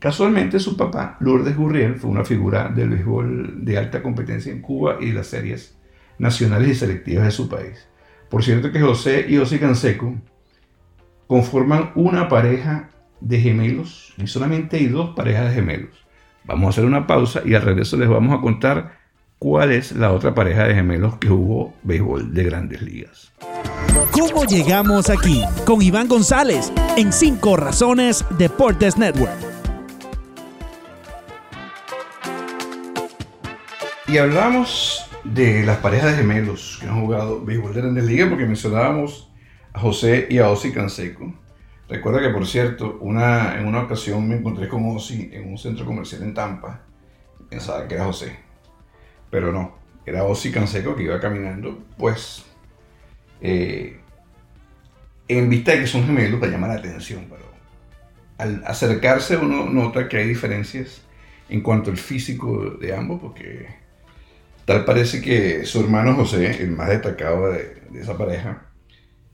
Casualmente 0.00 0.58
su 0.58 0.78
papá, 0.78 1.18
Lourdes 1.20 1.54
Gurriel, 1.54 1.96
fue 1.96 2.08
una 2.08 2.24
figura 2.24 2.68
del 2.68 2.88
béisbol 2.88 3.66
de 3.66 3.76
alta 3.76 4.02
competencia 4.02 4.50
en 4.50 4.62
Cuba 4.62 4.96
y 4.98 5.12
las 5.12 5.26
series 5.26 5.78
nacionales 6.18 6.68
y 6.68 6.74
selectivas 6.74 7.26
de 7.26 7.30
su 7.30 7.50
país. 7.50 7.86
Por 8.30 8.42
cierto 8.42 8.72
que 8.72 8.80
José 8.80 9.26
y 9.28 9.36
José 9.36 9.60
Canseco 9.60 10.14
conforman 11.26 11.92
una 11.96 12.30
pareja 12.30 12.88
de 13.20 13.40
gemelos 13.40 14.14
y 14.16 14.26
solamente 14.26 14.78
hay 14.78 14.86
dos 14.86 15.14
parejas 15.14 15.50
de 15.50 15.56
gemelos. 15.56 16.06
Vamos 16.44 16.66
a 16.66 16.70
hacer 16.70 16.86
una 16.86 17.06
pausa 17.06 17.42
y 17.44 17.54
al 17.54 17.62
regreso 17.62 17.98
les 17.98 18.08
vamos 18.08 18.38
a 18.38 18.40
contar 18.40 18.98
cuál 19.38 19.70
es 19.70 19.92
la 19.92 20.12
otra 20.12 20.34
pareja 20.34 20.64
de 20.64 20.76
gemelos 20.76 21.18
que 21.18 21.28
jugó 21.28 21.74
béisbol 21.82 22.32
de 22.32 22.44
grandes 22.44 22.80
ligas. 22.80 23.32
¿Cómo 24.12 24.46
llegamos 24.46 25.10
aquí? 25.10 25.42
Con 25.66 25.82
Iván 25.82 26.08
González 26.08 26.72
en 26.96 27.12
Cinco 27.12 27.56
Razones 27.58 28.24
Deportes 28.38 28.96
Network. 28.96 29.49
Y 34.10 34.18
hablamos 34.18 35.08
de 35.22 35.64
las 35.64 35.78
parejas 35.78 36.10
de 36.10 36.16
gemelos 36.16 36.78
que 36.80 36.88
han 36.88 37.00
jugado 37.00 37.44
béisbol 37.44 37.72
de 37.72 37.80
Grandes 37.80 38.04
Ligas 38.06 38.28
porque 38.28 38.44
mencionábamos 38.44 39.30
a 39.72 39.78
José 39.78 40.26
y 40.28 40.38
a 40.38 40.50
Osi 40.50 40.72
Canseco. 40.72 41.32
Recuerda 41.88 42.20
que, 42.20 42.30
por 42.30 42.44
cierto, 42.44 42.98
una, 43.02 43.56
en 43.56 43.68
una 43.68 43.82
ocasión 43.82 44.28
me 44.28 44.34
encontré 44.34 44.66
con 44.66 44.84
Osi 44.84 45.30
en 45.32 45.48
un 45.48 45.58
centro 45.58 45.86
comercial 45.86 46.24
en 46.24 46.34
Tampa. 46.34 46.80
Pensaba 47.48 47.86
que 47.86 47.94
era 47.94 48.04
José, 48.04 48.34
pero 49.30 49.52
no, 49.52 49.78
era 50.04 50.24
Osi 50.24 50.50
Canseco 50.50 50.96
que 50.96 51.04
iba 51.04 51.20
caminando. 51.20 51.78
Pues, 51.96 52.44
eh, 53.40 54.00
en 55.28 55.48
vista 55.48 55.70
de 55.70 55.82
que 55.82 55.86
son 55.86 56.04
gemelos, 56.04 56.40
te 56.40 56.50
llama 56.50 56.66
la 56.66 56.74
atención, 56.74 57.26
pero 57.30 57.44
al 58.38 58.64
acercarse 58.66 59.36
uno 59.36 59.66
nota 59.66 60.08
que 60.08 60.16
hay 60.16 60.26
diferencias 60.26 61.02
en 61.48 61.60
cuanto 61.60 61.92
al 61.92 61.96
físico 61.96 62.70
de 62.70 62.92
ambos, 62.92 63.20
porque 63.20 63.78
Tal 64.64 64.84
parece 64.84 65.20
que 65.20 65.64
su 65.64 65.80
hermano 65.80 66.14
José, 66.14 66.62
el 66.62 66.70
más 66.72 66.88
destacado 66.88 67.52
de, 67.52 67.80
esa 67.94 68.16
pareja, 68.16 68.66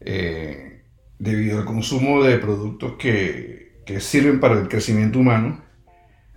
eh, 0.01 0.83
debido 1.19 1.59
al 1.59 1.65
consumo 1.65 2.23
de 2.23 2.39
productos 2.39 2.95
que, 2.99 3.67
sirven 4.01 4.41
para 4.41 4.59
el 4.59 4.69
crecimiento 4.69 5.19
humano, 5.19 5.63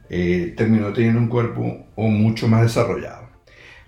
eh, 0.09 0.53
terminó 0.55 0.93
teniendo 0.93 1.19
un 1.19 1.27
cuerpo 1.27 1.87
mucho 1.95 2.47
más 2.47 2.61
desarrollado. 2.61 3.29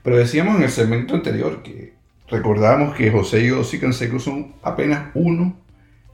Pero 0.04 0.18
decíamos 0.18 0.58
en 0.58 0.64
el 0.64 0.70
segmento 0.70 1.14
anterior 1.14 1.62
que 1.62 1.94
recordábamos 2.28 2.96
que 2.96 3.12
José 3.12 3.46
y 3.46 3.52
Osi 3.52 3.80
Canseco 3.80 4.20
son 4.20 4.56
apenas 4.64 5.12
uno 5.14 5.60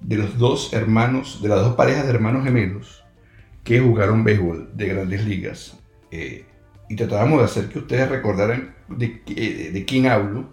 de 0.01 0.17
los 0.17 0.37
dos 0.37 0.73
hermanos, 0.73 1.41
de 1.41 1.49
las 1.49 1.59
dos 1.59 1.75
parejas 1.75 2.05
de 2.05 2.13
hermanos 2.13 2.43
gemelos 2.43 3.03
que 3.63 3.79
jugaron 3.79 4.23
béisbol 4.23 4.69
de 4.75 4.87
grandes 4.87 5.25
ligas. 5.25 5.77
Eh, 6.11 6.45
y 6.89 6.95
tratábamos 6.95 7.39
de 7.39 7.45
hacer 7.45 7.69
que 7.69 7.79
ustedes 7.79 8.09
recordaran 8.09 8.75
de, 8.89 9.21
de, 9.73 9.85
quién 9.85 10.07
hablo 10.07 10.49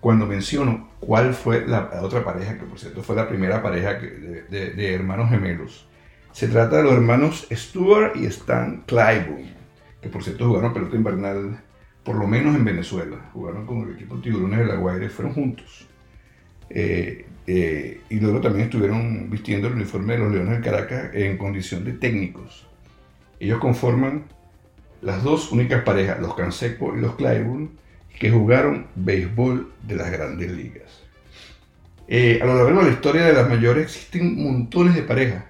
cuando 0.00 0.26
menciono 0.26 0.90
cuál 1.00 1.34
fue 1.34 1.66
la, 1.66 1.90
otra 2.02 2.24
pareja, 2.24 2.58
que 2.58 2.64
por 2.64 2.78
cierto 2.78 3.02
fue 3.02 3.16
la 3.16 3.28
primera 3.28 3.62
pareja 3.62 3.94
de, 3.94 4.94
hermanos 4.94 5.30
gemelos. 5.30 5.86
Se 6.32 6.48
trata 6.48 6.78
de 6.78 6.84
los 6.84 6.92
hermanos 6.92 7.46
Stuart 7.52 8.16
y 8.16 8.26
Stan 8.26 8.82
Clyburn, 8.86 9.54
que 10.00 10.08
por 10.08 10.22
cierto 10.22 10.48
jugaron 10.48 10.72
pelota 10.72 10.96
invernal 10.96 11.60
por 12.02 12.16
lo 12.16 12.26
menos 12.26 12.56
en 12.56 12.64
Venezuela. 12.64 13.30
Jugaron 13.32 13.66
con 13.66 13.82
el 13.82 13.94
equipo 13.94 14.20
Tiburones 14.20 14.60
de 14.60 14.66
la 14.66 14.76
Guaira 14.76 15.06
y 15.06 15.08
fueron 15.08 15.34
juntos. 15.34 15.86
Eh, 16.70 17.26
eh, 17.46 18.00
y 18.08 18.20
luego 18.20 18.40
también 18.40 18.66
estuvieron 18.66 19.28
vistiendo 19.30 19.68
el 19.68 19.74
uniforme 19.74 20.14
de 20.14 20.18
los 20.20 20.32
Leones 20.32 20.54
del 20.54 20.62
Caracas 20.62 21.10
en 21.14 21.36
condición 21.36 21.84
de 21.84 21.92
técnicos. 21.92 22.66
Ellos 23.40 23.58
conforman 23.58 24.24
las 25.02 25.22
dos 25.22 25.52
únicas 25.52 25.82
parejas, 25.82 26.20
los 26.20 26.34
Canseco 26.34 26.96
y 26.96 27.00
los 27.00 27.16
Clyburn, 27.16 27.70
que 28.18 28.30
jugaron 28.30 28.86
béisbol 28.94 29.72
de 29.82 29.96
las 29.96 30.10
grandes 30.10 30.50
ligas. 30.50 31.02
Eh, 32.08 32.40
a 32.42 32.46
lo 32.46 32.54
largo 32.54 32.80
de 32.80 32.86
la 32.86 32.92
historia 32.92 33.24
de 33.24 33.32
las 33.32 33.48
mayores 33.48 33.84
existen 33.84 34.42
montones 34.42 34.94
de 34.94 35.02
parejas. 35.02 35.44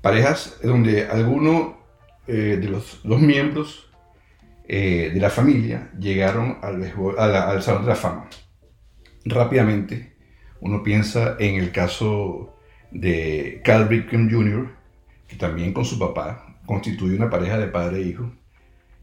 Parejas 0.00 0.58
donde 0.62 1.06
alguno 1.06 1.78
eh, 2.26 2.58
de 2.60 2.68
los 2.68 3.00
dos 3.02 3.20
miembros 3.20 3.90
eh, 4.66 5.10
de 5.12 5.20
la 5.20 5.30
familia 5.30 5.90
llegaron 5.98 6.58
al, 6.62 6.82
al 7.18 7.62
Salón 7.62 7.82
de 7.82 7.88
la 7.88 7.96
Fama. 7.96 8.28
Rápidamente, 9.24 10.14
uno 10.60 10.82
piensa 10.82 11.36
en 11.38 11.56
el 11.56 11.70
caso 11.70 12.56
de 12.90 13.60
Cal 13.64 13.88
Ripken 13.88 14.30
Jr., 14.30 14.68
que 15.28 15.36
también 15.36 15.72
con 15.72 15.84
su 15.84 15.98
papá 15.98 16.56
constituye 16.66 17.16
una 17.16 17.28
pareja 17.28 17.58
de 17.58 17.66
padre 17.66 17.98
e 17.98 18.02
hijo, 18.02 18.30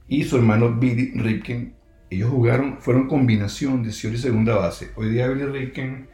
y 0.08 0.24
su 0.24 0.38
hermano 0.38 0.74
Billy 0.74 1.12
Ripken. 1.16 1.76
Ellos 2.10 2.30
jugaron, 2.30 2.78
fueron 2.80 3.08
combinación 3.08 3.84
de 3.84 3.90
y 3.90 4.18
segunda 4.18 4.56
base. 4.56 4.92
Hoy 4.96 5.10
día 5.10 5.28
Billy 5.28 5.46
Ripken 5.46 6.10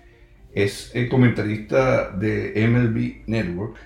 es 0.53 0.91
el 0.95 1.09
comentarista 1.09 2.09
de 2.09 2.53
MLB 2.67 3.27
Network. 3.27 3.77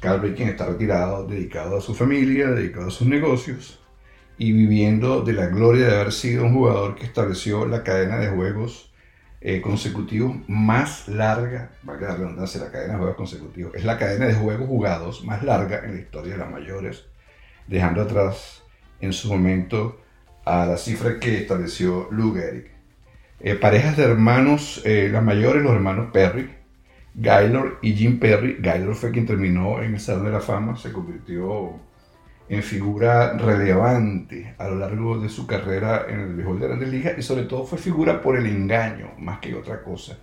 Cal 0.00 0.22
Ripken 0.22 0.48
está 0.48 0.66
retirado, 0.66 1.26
dedicado 1.26 1.78
a 1.78 1.80
su 1.80 1.94
familia, 1.94 2.48
dedicado 2.48 2.88
a 2.88 2.90
sus 2.90 3.06
negocios 3.06 3.82
y 4.38 4.52
viviendo 4.52 5.22
de 5.22 5.32
la 5.32 5.46
gloria 5.46 5.86
de 5.86 5.94
haber 5.96 6.12
sido 6.12 6.44
un 6.44 6.54
jugador 6.54 6.94
que 6.94 7.04
estableció 7.04 7.66
la 7.66 7.82
cadena 7.82 8.18
de 8.18 8.28
juegos 8.28 8.92
eh, 9.40 9.60
consecutivos 9.60 10.36
más 10.48 11.08
larga, 11.08 11.72
va 11.88 11.94
a 11.94 11.98
quedar 11.98 12.18
redundancia, 12.18 12.60
la 12.60 12.72
cadena 12.72 12.94
de 12.94 12.98
juegos 12.98 13.16
consecutivos, 13.16 13.74
es 13.74 13.84
la 13.84 13.98
cadena 13.98 14.26
de 14.26 14.34
juegos 14.34 14.66
jugados 14.66 15.24
más 15.24 15.42
larga 15.42 15.84
en 15.84 15.94
la 15.94 16.00
historia 16.00 16.32
de 16.32 16.38
las 16.38 16.50
mayores, 16.50 17.04
dejando 17.66 18.02
atrás 18.02 18.65
en 19.00 19.12
su 19.12 19.28
momento 19.28 20.00
a 20.44 20.66
la 20.66 20.76
cifra 20.76 21.18
que 21.18 21.38
estableció 21.38 22.08
Lou 22.10 22.34
Gehrig. 22.34 22.70
Eh, 23.40 23.54
parejas 23.54 23.96
de 23.96 24.04
hermanos, 24.04 24.80
eh, 24.84 25.08
las 25.12 25.22
mayores, 25.22 25.62
los 25.62 25.72
hermanos 25.72 26.10
Perry, 26.12 26.50
Gaylord 27.14 27.78
y 27.82 27.94
Jim 27.94 28.18
Perry. 28.18 28.56
Gaylord 28.60 28.94
fue 28.94 29.10
quien 29.10 29.26
terminó 29.26 29.82
en 29.82 29.94
el 29.94 30.00
Salón 30.00 30.26
de 30.26 30.32
la 30.32 30.40
Fama, 30.40 30.76
se 30.76 30.92
convirtió 30.92 31.80
en 32.48 32.62
figura 32.62 33.36
relevante 33.36 34.54
a 34.58 34.68
lo 34.68 34.76
largo 34.76 35.18
de 35.18 35.28
su 35.28 35.46
carrera 35.46 36.06
en 36.08 36.20
el 36.20 36.34
béisbol 36.34 36.60
de 36.60 36.66
Grandes 36.68 36.88
Ligas 36.90 37.18
y 37.18 37.22
sobre 37.22 37.42
todo 37.44 37.64
fue 37.64 37.78
figura 37.78 38.22
por 38.22 38.36
el 38.36 38.46
engaño 38.46 39.10
más 39.18 39.40
que 39.40 39.54
otra 39.54 39.82
cosa. 39.82 40.18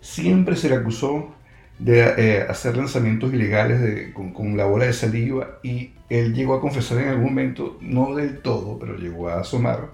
Siempre 0.00 0.56
se 0.56 0.68
le 0.68 0.76
acusó 0.76 1.34
de 1.78 2.14
eh, 2.16 2.46
hacer 2.48 2.76
lanzamientos 2.76 3.32
ilegales 3.32 4.12
con, 4.14 4.56
la 4.56 4.64
bola 4.64 4.86
de 4.86 4.92
saliva 4.92 5.58
y 5.62 5.90
él 6.08 6.34
llegó 6.34 6.54
a 6.54 6.60
confesar 6.60 6.98
en 6.98 7.08
algún 7.08 7.24
momento, 7.24 7.78
no 7.80 8.14
del 8.14 8.38
todo, 8.38 8.78
pero 8.78 8.96
llegó 8.96 9.28
a 9.28 9.40
asomar, 9.40 9.90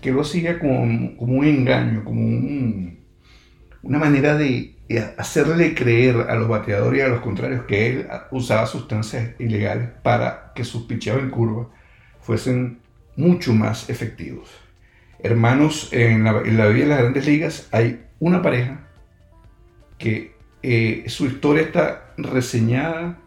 que 0.00 0.12
lo 0.12 0.20
hacía 0.20 0.58
como, 0.58 1.16
como 1.16 1.34
un 1.38 1.46
engaño, 1.46 2.04
como 2.04 2.20
una 3.82 3.98
manera 3.98 4.36
de 4.36 4.74
hacerle 5.16 5.74
creer 5.74 6.16
a 6.28 6.34
los 6.34 6.48
bateadores 6.48 6.98
y 6.98 7.02
a 7.02 7.08
los 7.08 7.20
contrarios 7.20 7.64
que 7.64 7.86
él 7.88 8.08
usaba 8.30 8.66
sustancias 8.66 9.30
ilegales 9.38 9.88
para 10.02 10.52
que 10.54 10.64
sus 10.64 10.84
picheos 10.84 11.20
en 11.20 11.30
curva 11.30 11.68
fuesen 12.20 12.80
mucho 13.16 13.54
más 13.54 13.88
efectivos. 13.88 14.50
Hermanos, 15.20 15.88
en 15.92 16.24
la, 16.24 16.42
en 16.44 16.58
la 16.58 16.66
vida 16.66 16.84
de 16.84 16.90
las 16.90 16.98
grandes 16.98 17.26
ligas 17.26 17.68
hay 17.72 18.04
una 18.18 18.42
pareja 18.42 18.86
que 19.96 20.33
eh, 20.66 21.04
su 21.10 21.26
historia 21.26 21.64
está 21.64 22.14
reseñada 22.16 23.18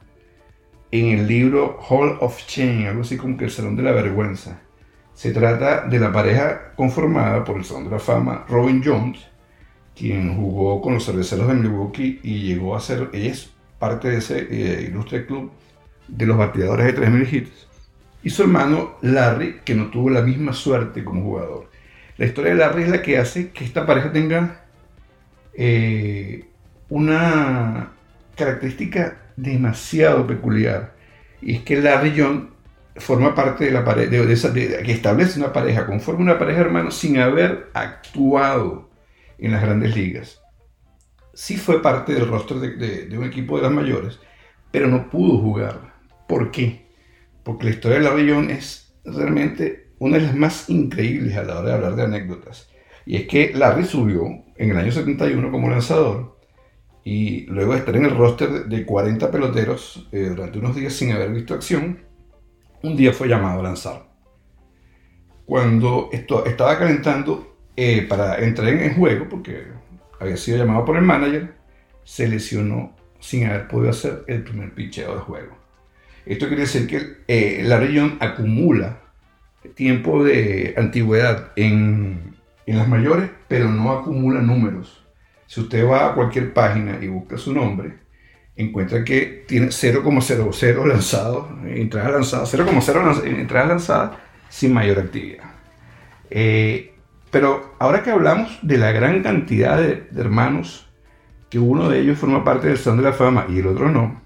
en 0.89 1.19
el 1.19 1.27
libro 1.27 1.77
Hall 1.87 2.17
of 2.19 2.41
Shame, 2.47 2.87
algo 2.87 3.01
así 3.01 3.15
como 3.15 3.37
que 3.37 3.45
el 3.45 3.51
Salón 3.51 3.75
de 3.75 3.83
la 3.83 3.91
Vergüenza. 3.91 4.59
Se 5.13 5.31
trata 5.31 5.87
de 5.87 5.99
la 5.99 6.11
pareja 6.11 6.73
conformada 6.75 7.43
por 7.43 7.57
el 7.57 7.63
Salón 7.63 7.83
de 7.83 7.91
la 7.91 7.99
Fama 7.99 8.43
Robin 8.49 8.81
Jones, 8.83 9.19
quien 9.95 10.35
jugó 10.35 10.81
con 10.81 10.95
los 10.95 11.05
cerveceros 11.05 11.47
de 11.47 11.53
Milwaukee 11.53 12.19
y 12.23 12.41
llegó 12.41 12.75
a 12.75 12.79
ser, 12.79 13.11
ella 13.13 13.31
es 13.31 13.51
parte 13.77 14.09
de 14.09 14.17
ese 14.17 14.47
eh, 14.49 14.87
ilustre 14.89 15.27
club 15.27 15.51
de 16.07 16.25
los 16.25 16.37
bateadores 16.37 16.87
de 16.87 16.99
3.000 16.99 17.33
hits, 17.33 17.67
y 18.23 18.31
su 18.31 18.41
hermano 18.41 18.97
Larry, 19.03 19.59
que 19.63 19.75
no 19.75 19.91
tuvo 19.91 20.09
la 20.09 20.23
misma 20.23 20.53
suerte 20.53 21.03
como 21.03 21.21
jugador. 21.21 21.69
La 22.17 22.25
historia 22.25 22.53
de 22.53 22.57
Larry 22.57 22.81
es 22.81 22.89
la 22.89 23.03
que 23.03 23.19
hace 23.19 23.51
que 23.51 23.63
esta 23.63 23.85
pareja 23.85 24.11
tenga 24.11 24.63
eh, 25.53 26.47
una 26.89 27.91
característica 28.35 29.31
demasiado 29.35 30.25
peculiar, 30.25 30.95
y 31.41 31.55
es 31.55 31.61
que 31.61 31.81
Larry 31.81 32.13
Young 32.13 32.49
forma 32.95 33.35
parte 33.35 33.65
de 33.65 33.71
la 33.71 33.83
pareja, 33.83 34.09
de, 34.09 34.33
esa, 34.33 34.53
que 34.53 34.91
establece 34.91 35.39
una 35.39 35.53
pareja, 35.53 35.85
conforma 35.85 36.21
una 36.21 36.39
pareja 36.39 36.61
hermano 36.61 36.91
sin 36.91 37.19
haber 37.19 37.69
actuado 37.73 38.89
en 39.37 39.51
las 39.51 39.61
grandes 39.61 39.95
ligas. 39.95 40.41
Sí 41.33 41.57
fue 41.57 41.81
parte 41.81 42.13
del 42.13 42.27
rostro 42.27 42.59
de, 42.59 43.15
un 43.15 43.23
equipo 43.23 43.57
de 43.57 43.63
las 43.63 43.71
mayores, 43.71 44.19
pero 44.71 44.87
no 44.87 45.09
pudo 45.09 45.37
jugar. 45.37 45.93
¿Por 46.27 46.51
qué? 46.51 46.87
Porque 47.43 47.65
la 47.65 47.71
historia 47.71 47.99
de 47.99 48.03
la 48.03 48.11
región 48.11 48.49
es 48.49 48.95
realmente 49.05 49.91
una 49.99 50.17
de 50.17 50.23
las 50.23 50.35
más 50.35 50.69
increíbles 50.69 51.37
a 51.37 51.43
la 51.43 51.59
hora 51.59 51.69
de 51.69 51.75
hablar 51.75 51.95
de 51.95 52.03
anécdotas. 52.03 52.69
Y 53.05 53.15
es 53.15 53.27
que 53.27 53.53
Larry 53.53 53.85
subió 53.85 54.25
en 54.55 54.71
el 54.71 54.77
año 54.77 54.91
71 54.91 55.51
como 55.51 55.69
lanzador 55.69 56.36
y 57.09 57.45
luego 57.45 57.71
de 57.71 57.79
estar 57.79 57.95
en 57.95 58.03
el 58.03 58.17
roster 58.17 58.65
de 58.65 58.85
40 58.85 59.31
peloteros 59.31 60.09
eh, 60.11 60.25
durante 60.27 60.59
unos 60.59 60.75
días 60.75 60.91
sin 60.91 61.13
haber 61.13 61.31
visto 61.31 61.53
acción, 61.53 61.99
un 62.83 62.97
día 62.97 63.13
fue 63.13 63.29
llamado 63.29 63.61
a 63.61 63.63
lanzar. 63.63 64.09
Cuando 65.45 66.09
esto, 66.11 66.45
estaba 66.45 66.77
calentando, 66.77 67.59
eh, 67.77 68.05
para 68.09 68.39
entrar 68.39 68.67
en 68.67 68.79
el 68.79 68.93
juego, 68.95 69.29
porque 69.29 69.67
había 70.19 70.35
sido 70.35 70.57
llamado 70.57 70.83
por 70.83 70.97
el 70.97 71.03
manager, 71.03 71.53
se 72.03 72.27
lesionó 72.27 72.93
sin 73.21 73.45
haber 73.45 73.69
podido 73.69 73.91
hacer 73.91 74.25
el 74.27 74.43
primer 74.43 74.73
picheo 74.73 75.15
de 75.15 75.21
juego. 75.21 75.55
Esto 76.25 76.47
quiere 76.47 76.63
decir 76.63 76.87
que 76.87 77.19
eh, 77.29 77.61
la 77.63 77.79
región 77.79 78.17
acumula 78.19 78.99
tiempo 79.75 80.25
de 80.25 80.73
antigüedad 80.75 81.53
en, 81.55 82.35
en, 82.65 82.77
las 82.77 82.89
mayores, 82.89 83.29
pero 83.47 83.69
no 83.69 83.91
acumula 83.93 84.41
números. 84.41 85.06
Si 85.47 85.61
usted 85.61 85.87
va 85.87 86.07
a 86.07 86.13
cualquier 86.13 86.53
página 86.53 86.99
y 87.01 87.07
busca 87.07 87.37
su 87.37 87.53
nombre, 87.53 87.95
encuentra 88.55 89.03
que 89.03 89.45
tiene 89.47 89.67
0,00 89.67 90.85
lanzados, 90.85 91.47
entradas 91.65 92.11
lanzadas, 92.11 92.53
0,0 92.53 93.25
entradas 93.25 93.67
lanzadas 93.69 94.11
sin 94.49 94.73
mayor 94.73 94.99
actividad. 94.99 95.45
Eh, 96.29 96.93
pero 97.31 97.75
ahora 97.79 98.03
que 98.03 98.11
hablamos 98.11 98.59
de 98.61 98.77
la 98.77 98.91
gran 98.91 99.23
cantidad 99.23 99.77
de, 99.77 100.07
hermanos, 100.15 100.89
que 101.49 101.59
uno 101.59 101.89
de 101.89 101.99
ellos 101.99 102.17
forma 102.17 102.43
parte 102.43 102.67
del 102.67 102.77
Salón 102.77 102.97
de 102.97 103.05
la 103.05 103.13
Fama 103.13 103.45
y 103.49 103.59
el 103.59 103.67
otro 103.67 103.89
no, 103.89 104.21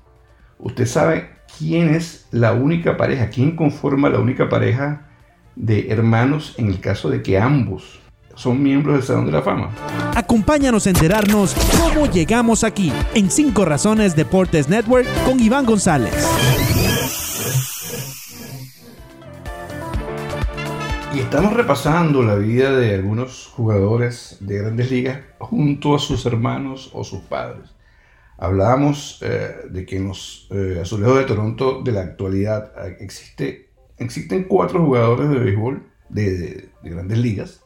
usted 0.58 0.86
sabe 0.86 1.30
quién 1.58 1.94
es 1.94 2.28
la 2.32 2.54
única 2.54 2.98
pareja, 2.98 3.30
quién 3.30 3.56
conforma 3.56 4.10
la 4.10 4.20
única 4.20 4.50
pareja 4.50 5.08
de 5.56 5.92
hermanos 5.92 6.56
en 6.58 6.68
el 6.68 6.80
caso 6.80 7.10
de 7.10 7.22
que 7.22 7.38
ambos 7.38 8.01
son 8.42 8.62
miembros 8.62 8.96
del 8.96 9.04
Salón 9.04 9.28
de 9.28 9.34
la 9.34 9.44
Fama. 9.44 9.70
Acompáñanos 10.16 10.88
a 10.88 10.90
enterarnos 10.90 11.56
cómo 11.80 12.08
llegamos 12.08 12.64
aquí 12.64 12.92
en 13.14 13.30
5 13.30 13.66
Razones 13.66 14.16
Deportes 14.16 14.68
Network 14.68 15.08
con 15.26 15.40
Iván 15.40 15.66
González. 15.66 16.12
Y 21.14 21.20
estamos 21.20 21.54
repasando 21.54 22.24
la 22.24 22.36
vida 22.36 22.72
de 22.72 22.96
algunos 22.96 23.46
jugadores 23.46 24.38
de 24.40 24.58
grandes 24.58 24.90
ligas 24.90 25.20
junto 25.38 25.94
a 25.94 26.00
sus 26.00 26.26
hermanos 26.26 26.90
o 26.94 27.04
sus 27.04 27.22
padres. 27.22 27.70
Hablábamos 28.40 29.20
eh, 29.22 29.68
de 29.70 29.86
que 29.86 29.98
en 29.98 30.08
los 30.08 30.48
eh, 30.50 30.80
azulejos 30.82 31.20
de 31.20 31.26
Toronto 31.26 31.82
de 31.84 31.92
la 31.92 32.02
actualidad 32.02 32.72
existe, 33.00 33.70
existen 34.00 34.46
cuatro 34.46 34.84
jugadores 34.84 35.30
de 35.30 35.38
béisbol 35.38 35.84
de, 36.10 36.70
grandes 36.82 37.20
ligas 37.20 37.62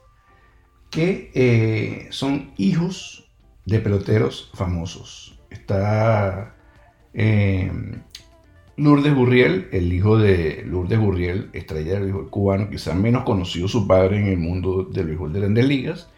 que 0.95 2.07
son 2.09 2.51
hijos 2.57 3.29
de 3.65 3.79
peloteros 3.79 4.49
famosos. 4.53 5.39
Está 5.49 6.55
Lourdes 8.77 9.13
Gurriel, 9.13 9.67
el 9.71 9.93
hijo 9.93 10.17
de 10.17 10.63
Lourdes 10.65 10.99
Gurriel, 10.99 11.49
estrella 11.53 11.93
del 11.93 12.03
béisbol 12.03 12.29
cubano, 12.29 12.69
quizás 12.69 12.95
menos 12.95 13.23
conocido 13.23 13.67
su 13.67 13.87
padre 13.87 14.19
en 14.19 14.27
el 14.27 14.37
mundo 14.37 14.83
del 14.83 15.07
béisbol 15.07 15.33
de 15.33 15.39
grandes 15.39 15.65
ligas, 15.65 16.09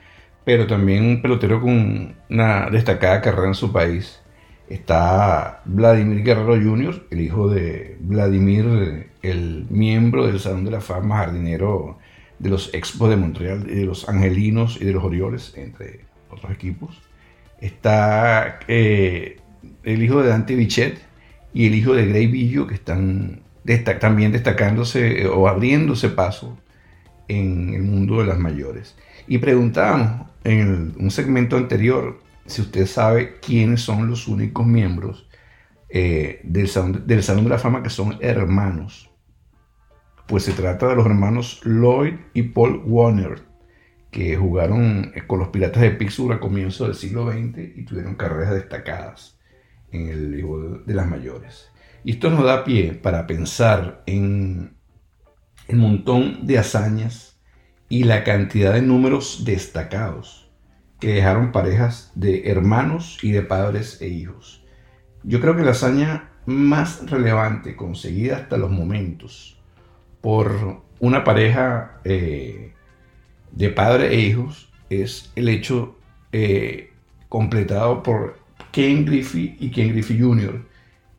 pero 0.46 0.66
también 0.66 1.06
un 1.06 1.22
pelotero 1.22 1.62
con 1.62 2.16
una 2.30 2.70
destacada 2.70 3.22
carrera 3.22 3.48
en 3.48 3.54
su 3.54 3.72
país. 3.72 4.22
Está 4.70 5.62
Vladimir 5.66 6.24
Guerrero 6.24 6.56
Jr., 6.56 7.08
el 7.12 7.22
hijo 7.22 7.48
de 7.48 7.98
Vladimir, 8.02 9.12
el 9.22 9.66
miembro 9.70 10.26
del 10.28 10.40
Salón 10.40 10.66
de 10.66 10.72
la 10.72 10.82
Fama, 10.82 11.18
jardinero 11.18 12.00
de 12.40 12.50
los 12.50 12.74
Expos 12.74 13.10
de 13.10 13.16
Montreal, 13.16 13.66
de 13.66 13.86
los 13.86 14.08
Angelinos 14.08 14.78
y 14.80 14.86
de 14.86 14.94
los 14.94 15.04
Orioles, 15.04 15.54
entre 15.56 16.02
otros 16.30 16.52
equipos. 16.52 17.02
Está 17.60 18.60
eh, 18.68 19.38
el 19.84 20.04
hijo 20.04 20.22
de 20.22 20.30
Dante 20.30 20.56
Bichette, 20.56 21.08
y 21.58 21.66
el 21.66 21.74
hijo 21.74 21.96
de 21.96 22.06
Grey 22.06 22.28
Villo, 22.28 22.68
que 22.68 22.76
están 22.76 23.42
también 24.00 24.32
destacándose 24.32 25.24
eh, 25.24 25.28
o 25.28 25.48
abriéndose 25.48 26.10
paso 26.10 26.58
en 27.28 27.74
el 27.74 27.82
mundo 27.82 28.20
de 28.20 28.28
las 28.28 28.38
mayores. 28.38 28.96
Y 29.28 29.40
preguntábamos 29.40 30.30
en 30.44 30.94
un 31.00 31.12
segmento 31.12 31.58
anterior 31.58 32.20
si 32.46 32.62
usted 32.62 32.86
sabe 32.86 33.40
quiénes 33.42 33.82
son 33.82 34.08
los 34.08 34.28
únicos 34.28 34.68
miembros 34.68 35.28
eh, 35.90 36.42
del 36.44 36.68
Salón 36.68 37.06
de 37.06 37.50
la 37.50 37.58
Fama 37.58 37.82
que 37.82 37.90
son 37.90 38.18
hermanos. 38.22 39.10
Pues 40.28 40.44
se 40.44 40.52
trata 40.52 40.90
de 40.90 40.96
los 40.96 41.06
hermanos 41.06 41.62
Lloyd 41.64 42.16
y 42.34 42.44
Paul 42.44 42.82
Warner, 42.86 43.44
que 44.12 44.36
jugaron 44.36 45.14
eh, 45.16 45.26
con 45.26 45.40
los 45.40 45.48
Piratas 45.48 45.82
de 45.82 45.92
Pittsburgh 45.92 46.34
a 46.34 46.40
comienzos 46.42 46.88
del 46.88 46.98
siglo 46.98 47.32
XX 47.32 47.78
y 47.78 47.86
tuvieron 47.86 48.16
carreras 48.16 48.54
destacadas 48.54 49.40
en 49.90 50.10
el 50.10 50.32
libro 50.32 50.80
de 50.80 50.94
las 50.94 51.08
mayores. 51.08 51.72
Y 52.04 52.12
esto 52.12 52.30
nos 52.30 52.44
da 52.44 52.66
pie 52.66 52.94
para 52.94 53.26
pensar 53.26 54.04
en 54.06 54.76
el 55.70 55.78
montón 55.78 56.46
de 56.46 56.58
hazañas 56.58 57.40
y 57.88 58.04
la 58.04 58.26
cantidad 58.26 58.74
de 58.74 58.82
números 58.82 59.44
destacados 59.46 60.52
que 61.00 61.14
dejaron 61.14 61.54
parejas 61.54 62.12
de 62.16 62.50
hermanos 62.50 63.18
y 63.22 63.32
de 63.32 63.44
padres 63.44 64.02
e 64.02 64.10
hijos. 64.10 64.66
Yo 65.24 65.40
creo 65.40 65.56
que 65.56 65.64
la 65.64 65.72
hazaña 65.72 66.32
más 66.46 67.10
relevante 67.10 67.78
conseguida 67.78 68.38
hasta 68.38 68.58
los 68.58 68.72
momentos 68.72 69.57
por 70.22 70.82
una 71.00 71.24
pareja 71.24 72.00
eh, 72.04 72.74
de 73.52 73.70
padre 73.70 74.14
e 74.14 74.20
hijos 74.20 74.70
es 74.90 75.32
el 75.36 75.50
hecho 75.50 75.98
eh, 76.32 76.92
completado 77.30 78.04
por 78.04 78.38
Ken 78.72 79.06
Griffey 79.06 79.58
y 79.60 79.72
Ken 79.72 79.90
Griffey 79.90 80.20
Jr., 80.20 80.62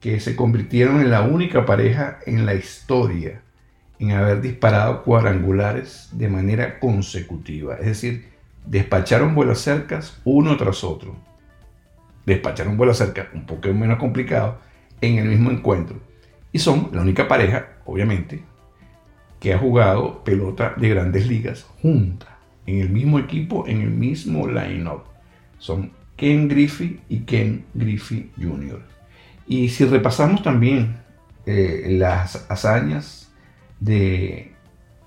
que 0.00 0.20
se 0.20 0.36
convirtieron 0.36 1.00
en 1.00 1.10
la 1.10 1.22
única 1.22 1.66
pareja 1.66 2.20
en 2.24 2.46
la 2.46 2.54
historia 2.54 3.42
en 3.98 4.12
haber 4.12 4.40
disparado 4.40 5.02
cuadrangulares 5.02 6.08
de 6.12 6.28
manera 6.28 6.78
consecutiva. 6.78 7.76
Es 7.76 7.86
decir, 7.86 8.28
despacharon 8.64 9.34
vuelos 9.34 9.60
cercas 9.60 10.20
uno 10.24 10.56
tras 10.56 10.84
otro. 10.84 11.16
Despacharon 12.24 12.76
vuelos 12.76 12.98
cerca, 12.98 13.28
un 13.34 13.46
poco 13.46 13.72
menos 13.72 13.98
complicado, 13.98 14.60
en 15.00 15.18
el 15.18 15.28
mismo 15.28 15.50
encuentro. 15.50 15.98
Y 16.52 16.58
son 16.58 16.90
la 16.92 17.02
única 17.02 17.26
pareja, 17.26 17.68
obviamente, 17.84 18.42
que 19.40 19.54
ha 19.54 19.58
jugado 19.58 20.24
pelota 20.24 20.74
de 20.76 20.88
grandes 20.88 21.26
ligas 21.26 21.66
junta, 21.82 22.38
en 22.66 22.80
el 22.80 22.90
mismo 22.90 23.18
equipo, 23.18 23.66
en 23.66 23.80
el 23.80 23.90
mismo 23.90 24.46
line-up. 24.46 25.02
Son 25.58 25.92
Ken 26.16 26.48
Griffey 26.48 27.00
y 27.08 27.20
Ken 27.20 27.64
Griffey 27.74 28.30
Jr. 28.36 28.82
Y 29.46 29.68
si 29.68 29.84
repasamos 29.84 30.42
también 30.42 30.96
eh, 31.46 31.86
las 31.98 32.46
hazañas 32.50 33.32
de 33.80 34.52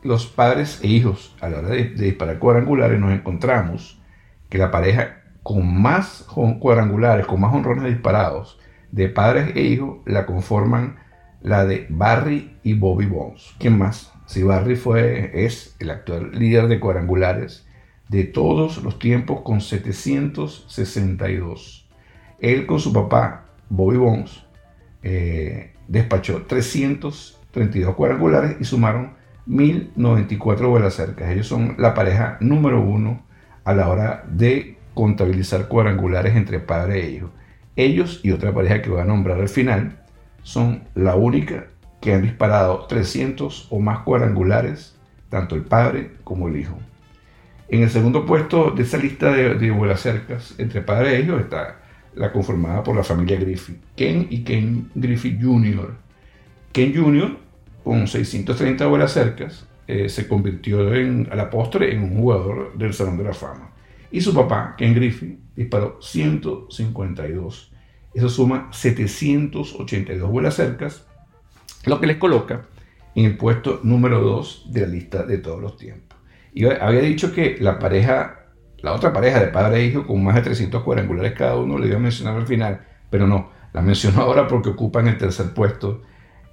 los 0.04 0.26
padres 0.26 0.80
e 0.82 0.88
hijos 0.88 1.36
a 1.41 1.50
la 1.50 1.60
hora 1.60 1.70
de, 1.70 1.84
disparar 1.89 2.39
cuadrangulares, 2.39 3.00
nos 3.00 3.12
encontramos 3.12 4.02
que 4.50 4.58
la 4.58 4.72
pareja 4.72 5.22
con 5.44 5.82
más 5.82 6.26
cuadrangulares, 6.60 7.26
con 7.26 7.41
más 7.41 7.54
honrones 7.54 7.86
disparados 7.86 8.60
de 8.91 9.10
padres 9.10 9.56
e 9.56 9.62
hijos, 9.62 10.00
la 10.06 10.26
conforman 10.26 10.98
la 11.41 11.65
de 11.65 11.88
Barry 11.89 12.58
y 12.63 12.74
Bobby 12.74 13.06
Bones. 13.06 13.54
¿Quién 13.60 13.78
más? 13.78 14.12
Si 14.32 14.41
Barry 14.44 14.76
fue, 14.78 15.46
es 15.46 15.76
el 15.80 15.89
actual 15.89 16.32
líder 16.32 16.70
de 16.70 16.80
cuadrangulares 16.80 17.67
de 18.08 18.24
todos 18.24 18.82
los 18.82 18.98
tiempos 18.98 19.41
con 19.41 19.60
762. 19.60 21.86
Él 22.39 22.65
con 22.65 22.80
su 22.80 22.94
papá, 22.94 23.48
Bobby 23.67 23.98
Bones, 23.98 24.46
eh, 25.04 25.74
despachó 25.89 26.44
332 26.44 27.94
cuadrangulares 27.94 28.56
y 28.62 28.63
sumaron 28.63 29.15
1094 29.48 30.70
vuelas 30.70 30.94
cercas. 30.94 31.32
Ellos 31.32 31.48
son 31.48 31.76
la 31.78 31.94
pareja 31.94 32.38
número 32.39 32.82
uno 32.82 33.26
a 33.65 33.74
la 33.74 33.89
hora 33.89 34.24
de 34.30 34.78
contabilizar 34.94 35.67
cuadrangulares 35.67 36.38
entre 36.38 36.62
padre 36.62 37.04
e 37.04 37.10
hijo. 37.10 37.32
Ellos 37.76 38.22
y 38.24 38.32
otra 38.32 38.54
pareja 38.54 38.82
que 38.82 38.91
voy 38.91 39.02
a 39.02 39.06
nombrar 39.06 39.41
al 39.41 39.50
final 39.50 40.00
son 40.41 40.84
la 40.96 41.17
única 41.17 41.65
que 42.02 42.14
han 42.14 42.24
disparado 42.24 42.86
300 42.88 43.68
o 43.70 43.80
más 43.80 44.00
cuadrangulares, 44.00 44.96
tanto 45.30 45.56
el 45.56 45.62
padre 45.62 46.12
como 46.24 46.48
el 46.48 46.58
hijo. 46.58 46.78
En 47.70 47.84
el 47.84 47.90
segundo 47.90 48.26
puesto 48.26 48.72
de 48.72 48.84
esa 48.84 48.98
lista 48.98 49.32
de, 49.32 49.56
de 49.56 49.72
vuelas 49.72 50.02
cercas 50.02 50.56
entre 50.58 50.82
padre 50.82 51.16
e 51.16 51.22
hijo 51.22 51.38
está 51.38 51.78
la 52.16 52.34
conformada 52.34 52.84
por 52.84 52.96
la 52.96 53.04
familia 53.04 53.40
Griffith, 53.40 53.82
Ken 53.96 54.28
y 54.30 54.44
Ken 54.44 54.90
Griffith 54.96 55.42
Jr. 55.42 55.94
Ken 56.74 56.94
Jr 56.94 57.38
con 57.84 58.08
630 58.08 58.86
vuelas 58.88 59.14
cercas, 59.14 59.68
eh, 59.88 60.10
se 60.10 60.28
convirtió 60.28 60.94
en, 60.94 61.28
a 61.32 61.36
la 61.36 61.50
postre 61.50 61.94
en 61.94 62.04
un 62.04 62.18
jugador 62.18 62.78
del 62.78 62.94
Salón 62.94 63.18
de 63.18 63.24
la 63.24 63.34
Fama. 63.34 63.72
Y 64.12 64.22
su 64.22 64.34
papá, 64.34 64.76
Ken 64.78 64.94
Griffey, 64.94 65.40
disparó 65.56 65.98
152. 66.02 67.72
Eso 68.14 68.30
suma 68.30 68.70
782 68.72 70.30
vuelas 70.30 70.56
cercas, 70.56 71.08
lo 71.86 72.00
que 72.00 72.08
les 72.08 72.17
coloca 72.17 72.62
en 73.15 73.26
el 73.26 73.38
puesto 73.38 73.80
número 73.84 74.22
2 74.22 74.67
de 74.72 74.82
la 74.82 74.88
lista 74.88 75.24
de 75.24 75.38
todos 75.38 75.62
los 75.62 75.78
tiempos. 75.78 76.17
Y 76.54 76.65
había 76.65 77.02
dicho 77.02 77.34
que 77.34 77.58
la 77.60 77.80
pareja, 77.80 78.46
la 78.80 78.94
otra 78.94 79.13
pareja 79.13 79.39
de 79.39 79.48
padre 79.48 79.80
e 79.80 79.86
hijo 79.86 80.06
con 80.06 80.24
más 80.24 80.36
de 80.36 80.41
300 80.41 80.84
cuadrangulares 80.84 81.34
cada 81.34 81.58
uno, 81.58 81.78
le 81.78 81.88
iba 81.88 81.98
a 81.98 82.00
mencionar 82.00 82.36
al 82.36 82.48
final, 82.48 82.82
pero 83.10 83.28
no, 83.28 83.52
la 83.74 83.82
mencionó 83.82 84.22
ahora 84.24 84.48
porque 84.48 84.70
ocupan 84.70 85.08
el 85.08 85.17
tercer 85.17 85.54
puesto 85.54 86.02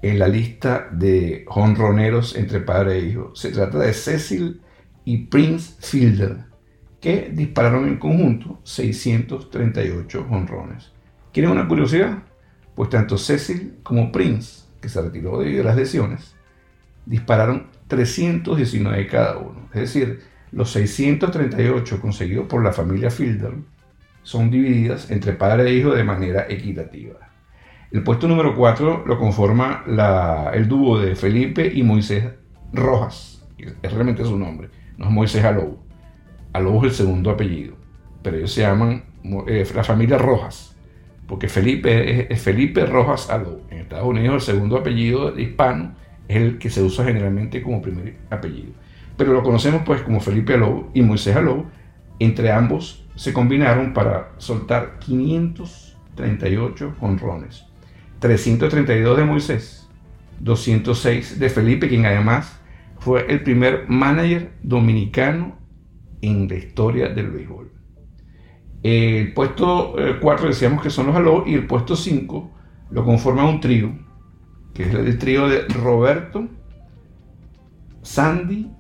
en 0.03 0.19
la 0.19 0.29
lista 0.29 0.89
de 0.93 1.45
honroneros 1.49 2.37
entre 2.37 2.61
padre 2.61 2.99
e 2.99 3.07
hijo. 3.07 3.35
Se 3.35 3.51
trata 3.51 3.79
de 3.79 3.93
Cecil 3.93 4.61
y 5.05 5.27
Prince 5.27 5.75
Fielder, 5.81 6.45
que 7.01 7.31
dispararon 7.33 7.89
en 7.89 7.99
conjunto 7.99 8.61
638 8.63 10.27
honrones. 10.31 10.93
¿Quieren 11.33 11.53
una 11.53 11.67
curiosidad? 11.67 12.23
Pues 12.75 12.91
tanto 12.91 13.19
Cecil 13.19 13.79
como 13.83 14.13
Prince, 14.13 14.68
que 14.81 14.89
se 14.89 15.03
retiró 15.03 15.39
debido 15.39 15.63
a 15.63 15.67
las 15.67 15.77
lesiones, 15.77 16.35
dispararon 17.07 17.67
319 17.89 19.07
cada 19.07 19.39
uno. 19.39 19.69
Es 19.73 19.81
decir, 19.81 20.21
los 20.53 20.71
638 20.71 22.01
conseguidos 22.01 22.47
por 22.47 22.63
la 22.63 22.73
familia 22.73 23.11
Fielder 23.11 23.55
son 24.23 24.51
divididas 24.51 25.11
entre 25.11 25.33
padre 25.33 25.71
e 25.71 25.75
hijo 25.75 25.91
de 25.91 26.05
manera 26.05 26.47
equitativa. 26.49 27.19
El 27.91 28.03
puesto 28.03 28.29
número 28.29 28.55
4 28.55 29.05
lo 29.07 29.19
conforma 29.19 29.85
el 30.53 30.69
dúo 30.69 31.01
de 31.01 31.17
Felipe 31.17 31.71
y 31.73 31.83
Moisés 31.83 32.25
Rojas. 32.73 33.47
Es 33.57 33.93
realmente 33.93 34.25
su 34.25 34.39
nombre. 34.39 34.69
No 34.99 35.07
es 35.07 35.11
Moisés 35.11 35.45
Alou. 35.45 35.79
Alou 36.53 36.79
es 36.81 36.85
el 36.85 36.93
segundo 36.93 37.31
apellido. 37.31 37.77
Pero 38.23 38.37
ellos 38.37 38.53
se 38.53 38.61
llaman 38.61 39.05
eh, 39.47 39.67
la 39.75 39.85
familia 39.85 40.19
Rojas. 40.19 40.77
Porque 41.29 41.49
Felipe 41.49 42.33
es, 42.33 42.43
Felipe 42.43 42.85
Rojas 42.87 43.31
Alou. 43.31 43.61
En 43.71 43.79
Estados 43.79 44.09
Unidos 44.09 44.35
el 44.35 44.55
segundo 44.55 44.79
apellido 44.79 45.39
hispano 45.39 45.95
es 46.27 46.37
el 46.39 46.59
que 46.59 46.71
se 46.71 46.83
usa 46.83 47.05
generalmente 47.05 47.63
como 47.63 47.81
primer 47.81 48.17
apellido. 48.31 48.73
Pero 49.17 49.33
lo 49.33 49.45
conocemos 49.45 49.83
pues 49.87 50.03
como 50.03 50.19
Felipe 50.21 50.55
Alou 50.55 50.91
y 50.95 51.03
Moisés 51.03 51.37
Alou. 51.37 51.67
Entre 52.19 52.51
ambos 52.51 53.07
se 53.15 53.33
combinaron 53.33 53.93
para 53.95 54.33
soltar 54.39 54.99
538 54.99 56.97
honrones 57.01 57.69
332 58.21 59.17
de 59.17 59.25
Moisés, 59.25 59.89
206 60.41 61.39
de 61.39 61.49
Felipe, 61.51 61.89
quien 61.89 62.07
además 62.07 62.61
fue 62.99 63.27
el 63.29 63.43
primer 63.43 63.89
manager 63.89 64.51
dominicano 64.63 65.57
en 66.21 66.49
la 66.49 66.57
historia 66.57 67.09
del 67.09 67.31
béisbol. 67.31 67.71
El 68.83 69.35
puesto 69.35 69.95
4 70.21 70.45
eh, 70.45 70.49
decíamos 70.49 70.83
que 70.83 70.91
son 70.91 71.09
los 71.09 71.17
Aló 71.17 71.45
y 71.47 71.55
el 71.55 71.67
puesto 71.67 71.97
5 71.97 72.51
lo 72.91 73.05
conforma 73.05 73.49
un 73.49 73.61
trío, 73.61 73.93
que 74.73 74.85
es 74.85 74.95
el 74.95 75.19
trío 75.19 75.49
de 75.49 75.67
Roberto, 75.67 76.47
Sandy 78.03 78.71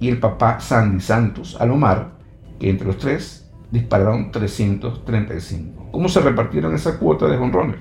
y 0.00 0.08
el 0.08 0.20
papá 0.20 0.60
Sandy 0.60 1.00
Santos 1.00 1.56
Alomar, 1.60 2.18
que 2.60 2.70
entre 2.70 2.86
los 2.86 2.98
tres 2.98 3.50
dispararon 3.70 4.30
335. 4.30 5.88
¿Cómo 5.90 6.08
se 6.08 6.20
repartieron 6.20 6.74
esa 6.74 6.98
cuota 6.98 7.26
de 7.26 7.36
jonrones? 7.36 7.80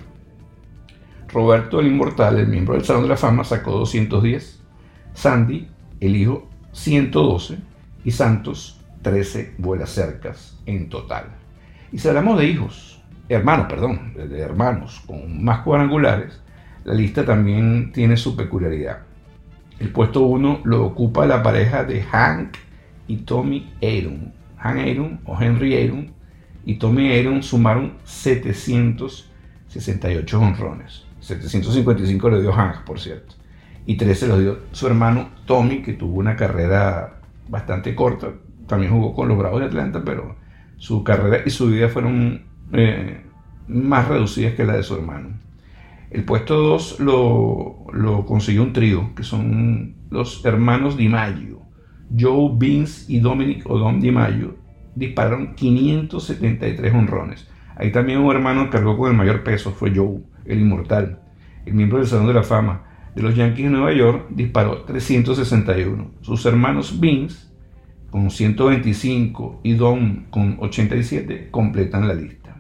Roberto 1.28 1.80
el 1.80 1.88
Inmortal, 1.88 2.40
el 2.40 2.48
miembro 2.48 2.74
del 2.76 2.86
Salón 2.86 3.04
de 3.04 3.10
la 3.10 3.18
Fama, 3.18 3.44
sacó 3.44 3.72
210. 3.72 4.64
Sandy, 5.14 5.68
el 6.00 6.16
hijo, 6.16 6.48
112. 6.72 7.58
Y 8.06 8.12
Santos, 8.12 8.80
13 9.02 9.56
vuelas 9.58 9.90
cercas 9.90 10.58
en 10.66 10.90
total. 10.90 11.26
Y 11.92 12.00
si 12.00 12.08
hablamos 12.08 12.40
de 12.40 12.46
hijos, 12.46 12.88
hermanos, 13.30 13.68
perdón, 13.68 14.14
de 14.16 14.40
hermanos 14.40 15.04
con 15.06 15.44
más 15.44 15.60
cuadrangulares, 15.60 16.42
la 16.84 16.94
lista 16.94 17.26
también 17.26 17.92
tiene 17.92 18.18
su 18.18 18.36
peculiaridad. 18.36 19.00
El 19.80 19.90
puesto 19.90 20.22
1 20.22 20.62
lo 20.64 20.86
ocupa 20.86 21.26
la 21.26 21.42
pareja 21.44 21.84
de 21.84 22.02
Hank 22.02 22.56
y 23.08 23.18
Tommy 23.18 23.74
Aaron. 23.82 24.34
Hank 24.58 24.80
Aaron 24.80 25.20
o 25.26 25.38
Henry 25.40 25.84
Aaron 25.84 26.12
y 26.66 26.76
Tommy 26.76 27.18
Aaron 27.18 27.44
sumaron 27.44 27.94
768 28.04 30.40
honrones. 30.40 31.06
755 31.20 32.30
le 32.30 32.42
dio 32.42 32.54
Hank, 32.54 32.84
por 32.84 33.00
cierto. 33.00 33.36
Y 33.86 33.96
13 33.96 34.28
lo 34.28 34.40
dio 34.40 34.60
su 34.72 34.88
hermano 34.88 35.30
Tommy, 35.46 35.82
que 35.82 35.94
tuvo 35.94 36.18
una 36.18 36.36
carrera 36.36 37.20
bastante 37.48 37.96
corta. 37.96 38.34
También 38.68 38.92
jugó 38.92 39.14
con 39.14 39.30
los 39.30 39.38
Bravos 39.38 39.62
de 39.62 39.68
Atlanta, 39.68 40.02
pero 40.04 40.36
su 40.78 41.04
carrera 41.04 41.44
y 41.46 41.50
su 41.50 41.68
vida 41.68 41.90
fueron 41.90 42.44
eh, 42.72 43.22
más 43.68 44.08
reducidas 44.08 44.54
que 44.54 44.64
la 44.64 44.74
de 44.78 44.84
su 44.84 44.96
hermano. 44.96 45.40
El 46.10 46.24
puesto 46.24 46.56
2 46.56 47.02
lo, 47.02 47.86
lo, 47.92 48.26
consiguió 48.26 48.64
un 48.64 48.74
trío, 48.74 49.14
que 49.14 49.24
son 49.24 49.96
los 50.10 50.46
hermanos 50.46 50.96
Di 50.96 51.10
Maggio. 51.10 51.62
Joe, 52.18 52.52
Vince 52.56 53.12
y 53.12 53.20
Dominic 53.20 53.70
Odom 53.70 54.00
Di 54.00 54.12
Maggio 54.12 54.56
dispararon 54.96 55.54
573 55.56 56.94
honrones. 56.94 57.48
Ahí 57.76 57.92
también 57.92 58.20
un 58.20 58.34
hermano 58.34 58.70
cargó 58.70 58.98
con 58.98 59.12
el 59.12 59.18
mayor 59.18 59.44
peso, 59.44 59.72
fue 59.72 59.94
Joe, 59.94 60.22
el 60.46 60.62
inmortal, 60.62 61.20
el 61.66 61.74
miembro 61.74 62.00
del 62.00 62.08
Salón 62.08 62.28
de 62.28 62.34
la 62.34 62.44
Fama 62.44 62.84
de 63.18 63.24
los 63.24 63.36
Yankees 63.36 63.66
de 63.66 63.72
Nueva 63.72 63.94
York, 63.94 64.28
disparó 64.30 64.84
361. 64.84 66.12
Sus 66.22 66.46
hermanos 66.46 67.00
Vince, 67.00 67.47
con 68.10 68.32
125, 68.32 69.62
y 69.64 69.74
Dom, 69.74 70.26
con 70.30 70.58
87, 70.60 71.50
completan 71.52 72.08
la 72.08 72.14
lista. 72.14 72.56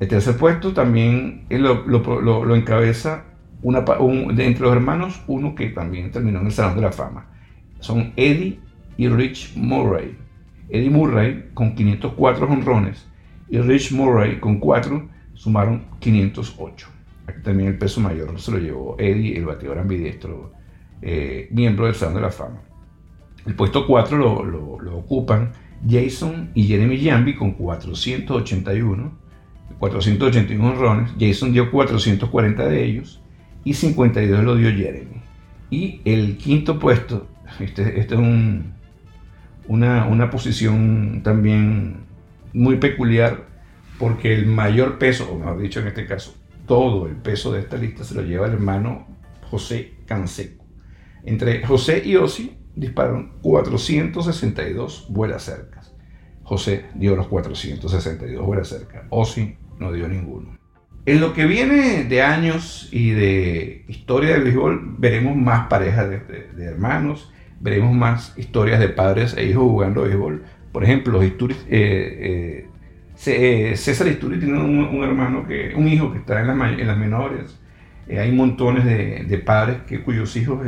El 0.00 0.08
tercer 0.08 0.36
puesto 0.36 0.72
también 0.72 1.44
lo, 1.48 1.86
lo, 1.86 2.56
encabeza 2.56 3.24
una, 3.62 3.80
de 3.80 4.46
entre 4.46 4.62
los 4.62 4.72
hermanos 4.72 5.22
uno 5.26 5.54
que 5.54 5.68
también 5.68 6.10
terminó 6.10 6.40
en 6.40 6.46
el 6.46 6.52
Salón 6.52 6.76
de 6.76 6.82
la 6.82 6.92
Fama. 6.92 7.26
Son 7.80 8.12
Eddie 8.16 8.58
y 8.96 9.08
Rich 9.08 9.56
Murray. 9.56 10.16
Eddie 10.68 10.90
Murray 10.90 11.50
con 11.54 11.74
504 11.74 12.46
honrones 12.46 13.06
y 13.48 13.58
Rich 13.58 13.92
Murray 13.92 14.40
con 14.40 14.58
4 14.58 15.08
sumaron 15.34 15.84
508. 16.00 16.88
Aquí 17.26 17.42
también 17.42 17.70
el 17.70 17.78
peso 17.78 18.00
mayor 18.00 18.38
se 18.40 18.50
lo 18.50 18.58
llevó 18.58 18.96
Eddie, 18.98 19.36
el 19.36 19.46
bateador 19.46 19.78
ambidiestro, 19.78 20.52
eh, 21.00 21.48
miembro 21.52 21.86
del 21.86 21.94
Salón 21.94 22.16
de 22.16 22.20
la 22.20 22.30
Fama. 22.30 22.60
El 23.46 23.54
puesto 23.54 23.86
4 23.86 24.44
lo, 24.44 24.96
ocupan 24.96 25.52
Jason 25.88 26.50
y 26.54 26.64
Jeremy 26.64 27.02
Jambi 27.02 27.34
con 27.34 27.52
481, 27.52 29.12
481 29.78 30.66
honrones. 30.66 31.12
Jason 31.18 31.52
dio 31.52 31.70
440 31.70 32.66
de 32.66 32.84
ellos 32.84 33.20
y 33.64 33.74
52 33.74 34.44
lo 34.44 34.56
dio 34.56 34.70
Jeremy. 34.70 35.22
Y 35.70 36.00
el 36.04 36.36
quinto 36.36 36.78
puesto, 36.78 37.28
este, 37.60 38.00
este 38.00 38.14
es 38.14 38.20
un, 38.20 38.74
una, 39.66 40.06
una 40.06 40.30
posición 40.30 41.20
también 41.22 42.04
muy 42.52 42.76
peculiar 42.76 43.48
porque 43.98 44.34
el 44.34 44.46
mayor 44.46 44.98
peso, 44.98 45.30
o 45.30 45.38
mejor 45.38 45.60
dicho 45.60 45.80
en 45.80 45.88
este 45.88 46.06
caso, 46.06 46.34
todo 46.66 47.06
el 47.06 47.16
peso 47.16 47.52
de 47.52 47.60
esta 47.60 47.76
lista 47.76 48.04
se 48.04 48.14
lo 48.14 48.22
lleva 48.22 48.46
el 48.46 48.54
hermano 48.54 49.06
José 49.50 49.94
Canseco. 50.06 50.64
Entre 51.24 51.64
José 51.66 52.02
y 52.04 52.16
Osi 52.16 52.56
dispararon 52.76 53.32
462 53.42 55.06
vuelas 55.10 55.42
cercas. 55.44 55.94
José 56.42 56.84
dio 56.94 57.16
los 57.16 57.26
462 57.28 58.44
vuelas 58.44 58.68
cercas. 58.68 59.04
Osi 59.10 59.56
no 59.78 59.92
dio 59.92 60.08
ninguno. 60.08 60.58
En 61.06 61.20
lo 61.20 61.34
que 61.34 61.44
viene 61.44 62.04
de 62.04 62.22
años 62.22 62.88
y 62.90 63.10
de 63.10 63.84
historia 63.88 64.30
del 64.30 64.44
béisbol, 64.44 64.96
veremos 64.98 65.36
más 65.36 65.68
parejas 65.68 66.08
de, 66.08 66.64
hermanos, 66.64 67.30
veremos 67.60 67.94
más 67.94 68.32
historias 68.38 68.80
de 68.80 68.88
padres 68.88 69.34
e 69.36 69.44
hijos 69.44 69.64
jugando 69.64 70.02
béisbol. 70.02 70.44
Por 70.72 70.82
ejemplo, 70.82 71.12
los 71.12 71.24
eh, 71.24 71.30
eh, 71.68 72.66
eh, 73.26 73.76
César 73.76 74.08
Isturi 74.08 74.38
tiene 74.38 74.58
un, 74.58 75.04
hermano, 75.04 75.46
que, 75.46 75.74
un 75.76 75.88
hijo 75.88 76.10
que 76.10 76.18
está 76.18 76.40
en, 76.40 76.86
las 76.86 76.96
menores. 76.96 77.60
Eh, 78.08 78.18
hay 78.18 78.32
montones 78.32 78.84
de, 78.84 79.42
padres 79.44 79.82
que, 79.86 80.02
cuyos 80.02 80.34
hijos, 80.36 80.60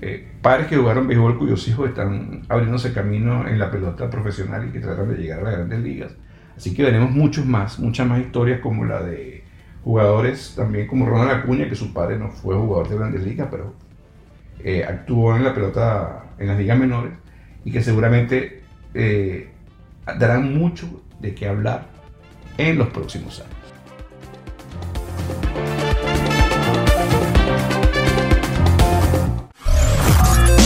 eh, 0.00 0.28
padres 0.42 0.66
que 0.66 0.76
jugaron 0.76 1.06
béisbol 1.06 1.38
cuyos 1.38 1.66
hijos 1.68 1.88
están 1.88 2.42
abriéndose 2.48 2.92
camino 2.92 3.46
en 3.48 3.58
la 3.58 3.70
pelota 3.70 4.10
profesional 4.10 4.68
y 4.68 4.72
que 4.72 4.80
tratan 4.80 5.08
de 5.08 5.16
llegar 5.16 5.40
a 5.40 5.42
las 5.44 5.54
grandes 5.56 5.80
ligas. 5.80 6.12
Así 6.56 6.74
que 6.74 6.82
veremos 6.82 7.10
muchos 7.10 7.44
más, 7.44 7.78
muchas 7.78 8.06
más 8.06 8.20
historias 8.20 8.60
como 8.60 8.84
la 8.84 9.02
de 9.02 9.44
jugadores 9.84 10.54
también 10.56 10.86
como 10.86 11.06
Ronald 11.06 11.42
Acuña, 11.42 11.68
que 11.68 11.74
su 11.74 11.92
padre 11.92 12.18
no 12.18 12.30
fue 12.30 12.56
jugador 12.56 12.88
de 12.88 12.96
grandes 12.96 13.24
ligas, 13.24 13.48
pero 13.50 13.74
actuó 14.88 15.36
en 15.36 15.44
la 15.44 15.54
pelota 15.54 16.24
en 16.38 16.48
las 16.48 16.58
ligas 16.58 16.78
menores 16.78 17.12
y 17.64 17.70
que 17.70 17.82
seguramente 17.82 18.62
darán 20.18 20.58
mucho 20.58 21.02
de 21.20 21.34
qué 21.34 21.46
hablar 21.46 21.86
en 22.58 22.78
los 22.78 22.88
próximos 22.88 23.40
años. 23.40 23.65